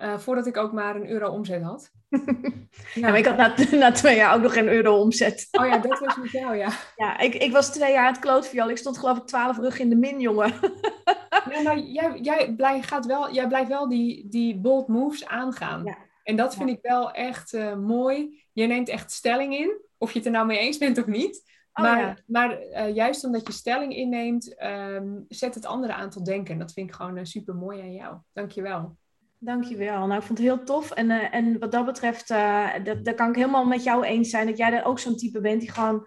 Uh, 0.02 0.18
voordat 0.18 0.46
ik 0.46 0.56
ook 0.56 0.72
maar 0.72 0.96
een 0.96 1.08
euro 1.08 1.28
omzet 1.28 1.62
had. 1.62 1.90
ja, 2.94 3.08
maar 3.08 3.18
ik 3.18 3.26
had 3.26 3.36
na, 3.36 3.54
na, 3.76 3.92
twee 3.92 4.16
jaar 4.16 4.34
ook 4.34 4.42
nog 4.42 4.52
geen 4.52 4.68
euro 4.68 5.00
omzet. 5.00 5.48
Oh 5.50 5.66
ja, 5.66 5.78
dat 5.78 5.98
was 5.98 6.16
met 6.16 6.30
jou, 6.30 6.56
ja. 6.56 6.70
Ja, 6.96 7.18
ik, 7.18 7.34
ik 7.34 7.52
was 7.52 7.72
twee 7.72 7.92
jaar 7.92 8.06
aan 8.06 8.12
het 8.12 8.22
klootviool. 8.22 8.70
Ik 8.70 8.76
stond 8.76 8.98
geloof 8.98 9.16
ik 9.18 9.26
twaalf 9.26 9.58
rug 9.58 9.78
in 9.78 9.88
de 9.88 9.96
min, 9.96 10.20
jongen. 10.20 10.54
ja, 11.50 11.62
maar 11.62 11.78
jij, 11.78 12.18
jij, 12.20 12.54
blijft, 12.56 12.88
gaat 12.88 13.06
wel, 13.06 13.32
jij 13.32 13.46
blijft 13.46 13.68
wel 13.68 13.88
die, 13.88 14.28
die 14.28 14.56
bold 14.56 14.88
moves 14.88 15.26
aangaan. 15.26 15.84
Ja. 15.84 15.96
En 16.22 16.36
dat 16.36 16.54
vind 16.54 16.68
ik 16.68 16.78
wel 16.82 17.10
echt 17.10 17.52
uh, 17.52 17.74
mooi. 17.74 18.44
Je 18.52 18.66
neemt 18.66 18.88
echt 18.88 19.10
stelling 19.10 19.54
in, 19.56 19.80
of 19.98 20.12
je 20.12 20.18
het 20.18 20.26
er 20.26 20.32
nou 20.32 20.46
mee 20.46 20.58
eens 20.58 20.78
bent 20.78 20.98
of 20.98 21.06
niet. 21.06 21.50
Oh, 21.72 21.84
maar 21.84 22.22
maar 22.26 22.62
uh, 22.62 22.94
juist 22.94 23.24
omdat 23.24 23.46
je 23.46 23.52
stelling 23.52 23.96
inneemt, 23.96 24.62
um, 24.62 25.24
zet 25.28 25.54
het 25.54 25.66
andere 25.66 25.92
aan 25.92 26.10
tot 26.10 26.24
denken. 26.24 26.58
Dat 26.58 26.72
vind 26.72 26.88
ik 26.88 26.94
gewoon 26.94 27.26
super 27.26 27.54
mooi 27.54 27.80
aan 27.80 27.92
jou. 27.92 28.16
Dankjewel. 28.32 28.96
Dankjewel. 29.44 30.06
Nou, 30.06 30.20
ik 30.20 30.26
vond 30.26 30.38
het 30.38 30.46
heel 30.46 30.64
tof. 30.64 30.90
En, 30.90 31.10
uh, 31.10 31.34
en 31.34 31.58
wat 31.58 31.72
dat 31.72 31.84
betreft, 31.84 32.28
dat, 32.84 33.04
daar 33.04 33.14
kan 33.14 33.28
ik 33.28 33.34
helemaal 33.34 33.64
met 33.64 33.82
jou 33.82 34.04
eens 34.04 34.30
zijn. 34.30 34.46
Dat 34.46 34.56
jij 34.56 34.72
er 34.72 34.84
ook 34.84 34.98
zo'n 34.98 35.16
type 35.16 35.40
bent 35.40 35.60
die 35.60 35.70
gewoon... 35.70 36.06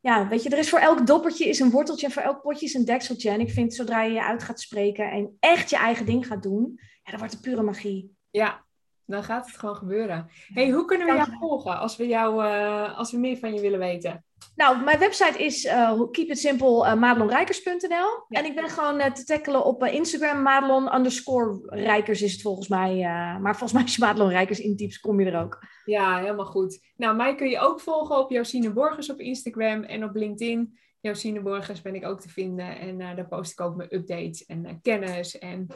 Ja, 0.00 0.28
weet 0.28 0.42
je, 0.42 0.48
er 0.48 0.58
is 0.58 0.68
voor 0.68 0.78
elk 0.78 1.06
doppertje 1.06 1.48
is 1.48 1.60
een 1.60 1.70
worteltje 1.70 2.06
en 2.06 2.12
voor 2.12 2.22
elk 2.22 2.42
potje 2.42 2.66
is 2.66 2.74
een 2.74 2.84
dekseltje. 2.84 3.30
En 3.30 3.40
ik 3.40 3.50
vind, 3.50 3.74
zodra 3.74 4.02
je 4.02 4.12
je 4.12 4.24
uit 4.24 4.42
gaat 4.42 4.60
spreken 4.60 5.10
en 5.10 5.36
echt 5.40 5.70
je 5.70 5.76
eigen 5.76 6.06
ding 6.06 6.26
gaat 6.26 6.42
doen, 6.42 6.72
ja, 7.02 7.10
dan 7.10 7.18
wordt 7.18 7.32
het 7.32 7.42
pure 7.42 7.62
magie. 7.62 8.16
Ja, 8.30 8.65
dan 9.06 9.24
gaat 9.24 9.46
het 9.46 9.56
gewoon 9.56 9.76
gebeuren. 9.76 10.30
hey, 10.52 10.70
hoe 10.70 10.84
kunnen 10.84 11.06
we 11.06 11.14
jou 11.14 11.28
volgen 11.38 11.78
als 11.78 11.96
we, 11.96 12.06
jou, 12.06 12.44
uh, 12.44 12.98
als 12.98 13.10
we 13.10 13.18
meer 13.18 13.36
van 13.36 13.54
je 13.54 13.60
willen 13.60 13.78
weten? 13.78 14.24
Nou, 14.54 14.84
mijn 14.84 14.98
website 14.98 15.44
is 15.44 15.64
uh, 15.64 16.00
keep 16.10 16.28
it 16.28 16.38
simple 16.38 16.86
uh, 16.86 16.94
madelonrijkers.nl. 16.94 18.24
En 18.28 18.44
ik 18.44 18.54
ben 18.54 18.68
gewoon 18.68 19.12
te 19.12 19.24
tackelen 19.24 19.64
op 19.64 19.84
Instagram, 19.84 20.42
madelon 20.42 20.94
underscore 20.94 21.58
rijkers 21.64 22.22
is 22.22 22.32
het 22.32 22.42
volgens 22.42 22.68
mij. 22.68 22.96
maar 23.40 23.56
volgens 23.56 23.72
mij 23.72 23.82
als 23.82 23.96
je 23.96 24.04
madelon 24.04 24.28
rijkers 24.28 24.58
intypt, 24.58 25.00
kom 25.00 25.20
je 25.20 25.30
er 25.30 25.42
ook. 25.42 25.58
Ja, 25.84 26.18
helemaal 26.18 26.46
goed. 26.46 26.92
Nou, 26.96 27.16
mij 27.16 27.34
kun 27.34 27.48
je 27.48 27.58
ook 27.58 27.80
volgen 27.80 28.18
op 28.18 28.30
Josine 28.30 28.72
Borgers 28.72 29.10
op 29.10 29.20
Instagram 29.20 29.82
en 29.82 30.04
op 30.04 30.14
LinkedIn. 30.14 30.78
Josine 31.00 31.40
Borgers 31.40 31.82
ben 31.82 31.94
ik 31.94 32.06
ook 32.06 32.20
te 32.20 32.28
vinden. 32.28 32.78
En 32.78 32.98
daar 32.98 33.28
post 33.28 33.52
ik 33.52 33.60
ook 33.60 33.76
mijn 33.76 33.94
updates 33.94 34.46
en 34.46 34.80
kennis 34.82 35.38
en 35.38 35.66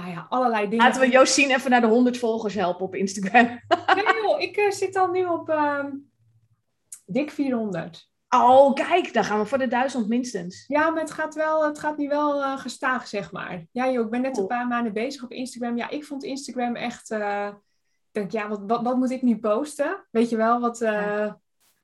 nou 0.00 0.12
ja, 0.12 0.26
allerlei 0.28 0.68
dingen. 0.68 0.84
Laten 0.84 1.00
we 1.00 1.08
Joost 1.08 1.34
zien 1.34 1.50
even 1.50 1.70
naar 1.70 1.80
de 1.80 1.86
100 1.86 2.18
volgers 2.18 2.54
helpen 2.54 2.84
op 2.84 2.94
Instagram. 2.94 3.44
nee 3.94 4.04
joh, 4.22 4.40
ik 4.40 4.56
uh, 4.56 4.70
zit 4.70 4.96
al 4.96 5.10
nu 5.10 5.24
op 5.24 5.48
uh, 5.48 5.84
dik 7.06 7.30
400. 7.30 8.08
Oh, 8.28 8.74
kijk, 8.74 9.12
dan 9.12 9.24
gaan 9.24 9.38
we 9.38 9.46
voor 9.46 9.58
de 9.58 9.66
duizend 9.66 10.08
minstens. 10.08 10.64
Ja, 10.66 10.90
maar 10.90 11.00
het 11.00 11.10
gaat, 11.10 11.34
wel, 11.34 11.64
het 11.64 11.78
gaat 11.78 11.96
nu 11.96 12.08
wel 12.08 12.40
uh, 12.40 12.58
gestaag, 12.58 13.06
zeg 13.06 13.32
maar. 13.32 13.66
Ja 13.72 13.90
joh, 13.90 14.04
ik 14.04 14.10
ben 14.10 14.20
net 14.20 14.38
een 14.38 14.46
paar 14.46 14.66
maanden 14.66 14.92
bezig 14.92 15.22
op 15.22 15.32
Instagram. 15.32 15.76
Ja, 15.76 15.88
ik 15.88 16.04
vond 16.04 16.24
Instagram 16.24 16.76
echt... 16.76 17.10
Uh, 17.10 17.46
ik 18.12 18.20
denk, 18.20 18.30
ja, 18.30 18.48
wat, 18.48 18.60
wat, 18.66 18.82
wat, 18.82 18.96
moet 18.96 19.10
ik 19.10 19.22
nu 19.22 19.38
posten? 19.38 20.06
Weet 20.10 20.30
je 20.30 20.36
wel, 20.36 20.60
wat... 20.60 20.78
Ja. 20.78 21.40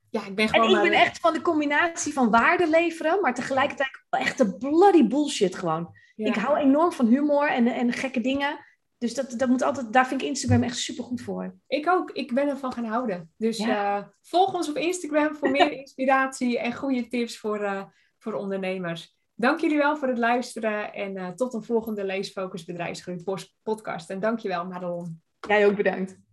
ja. 0.09 0.25
ik 0.25 0.35
ben 0.35 0.49
gewoon 0.49 0.69
En 0.69 0.83
ik 0.83 0.89
ben 0.89 0.99
echt 0.99 1.19
van 1.19 1.33
de 1.33 1.41
combinatie 1.41 2.13
van 2.13 2.29
waarde 2.29 2.69
leveren, 2.69 3.21
maar 3.21 3.33
tegelijkertijd 3.33 3.89
echt 4.09 4.37
de 4.37 4.57
bloody 4.57 5.07
bullshit 5.07 5.55
gewoon. 5.55 5.95
Ik 6.25 6.35
hou 6.35 6.57
enorm 6.57 6.91
van 6.91 7.07
humor 7.07 7.49
en, 7.49 7.67
en 7.67 7.93
gekke 7.93 8.21
dingen. 8.21 8.65
Dus 8.97 9.13
dat, 9.13 9.33
dat 9.37 9.49
moet 9.49 9.61
altijd, 9.61 9.93
daar 9.93 10.07
vind 10.07 10.21
ik 10.21 10.27
Instagram 10.27 10.63
echt 10.63 10.77
super 10.77 11.03
goed 11.03 11.21
voor. 11.21 11.55
Ik 11.67 11.89
ook. 11.89 12.11
Ik 12.11 12.33
ben 12.33 12.47
ervan 12.47 12.73
gaan 12.73 12.85
houden. 12.85 13.33
Dus 13.37 13.59
uh, 13.59 14.03
volg 14.21 14.53
ons 14.53 14.69
op 14.69 14.75
Instagram 14.75 15.35
voor 15.35 15.51
meer 15.51 15.71
inspiratie 15.79 16.59
en 16.59 16.75
goede 16.75 17.07
tips 17.07 17.37
voor, 17.37 17.61
uh, 17.61 17.83
voor 18.17 18.33
ondernemers. 18.33 19.15
Dank 19.33 19.59
jullie 19.59 19.77
wel 19.77 19.97
voor 19.97 20.07
het 20.07 20.17
luisteren 20.17 20.93
en 20.93 21.15
uh, 21.15 21.29
tot 21.29 21.53
een 21.53 21.63
volgende 21.63 22.03
Leesfocus 22.03 22.65
Bedrijfsgroei 22.65 23.23
podcast. 23.63 24.09
En 24.09 24.19
dankjewel 24.19 24.65
Madelon. 24.65 25.21
Jij 25.47 25.65
ook 25.65 25.75
bedankt. 25.75 26.26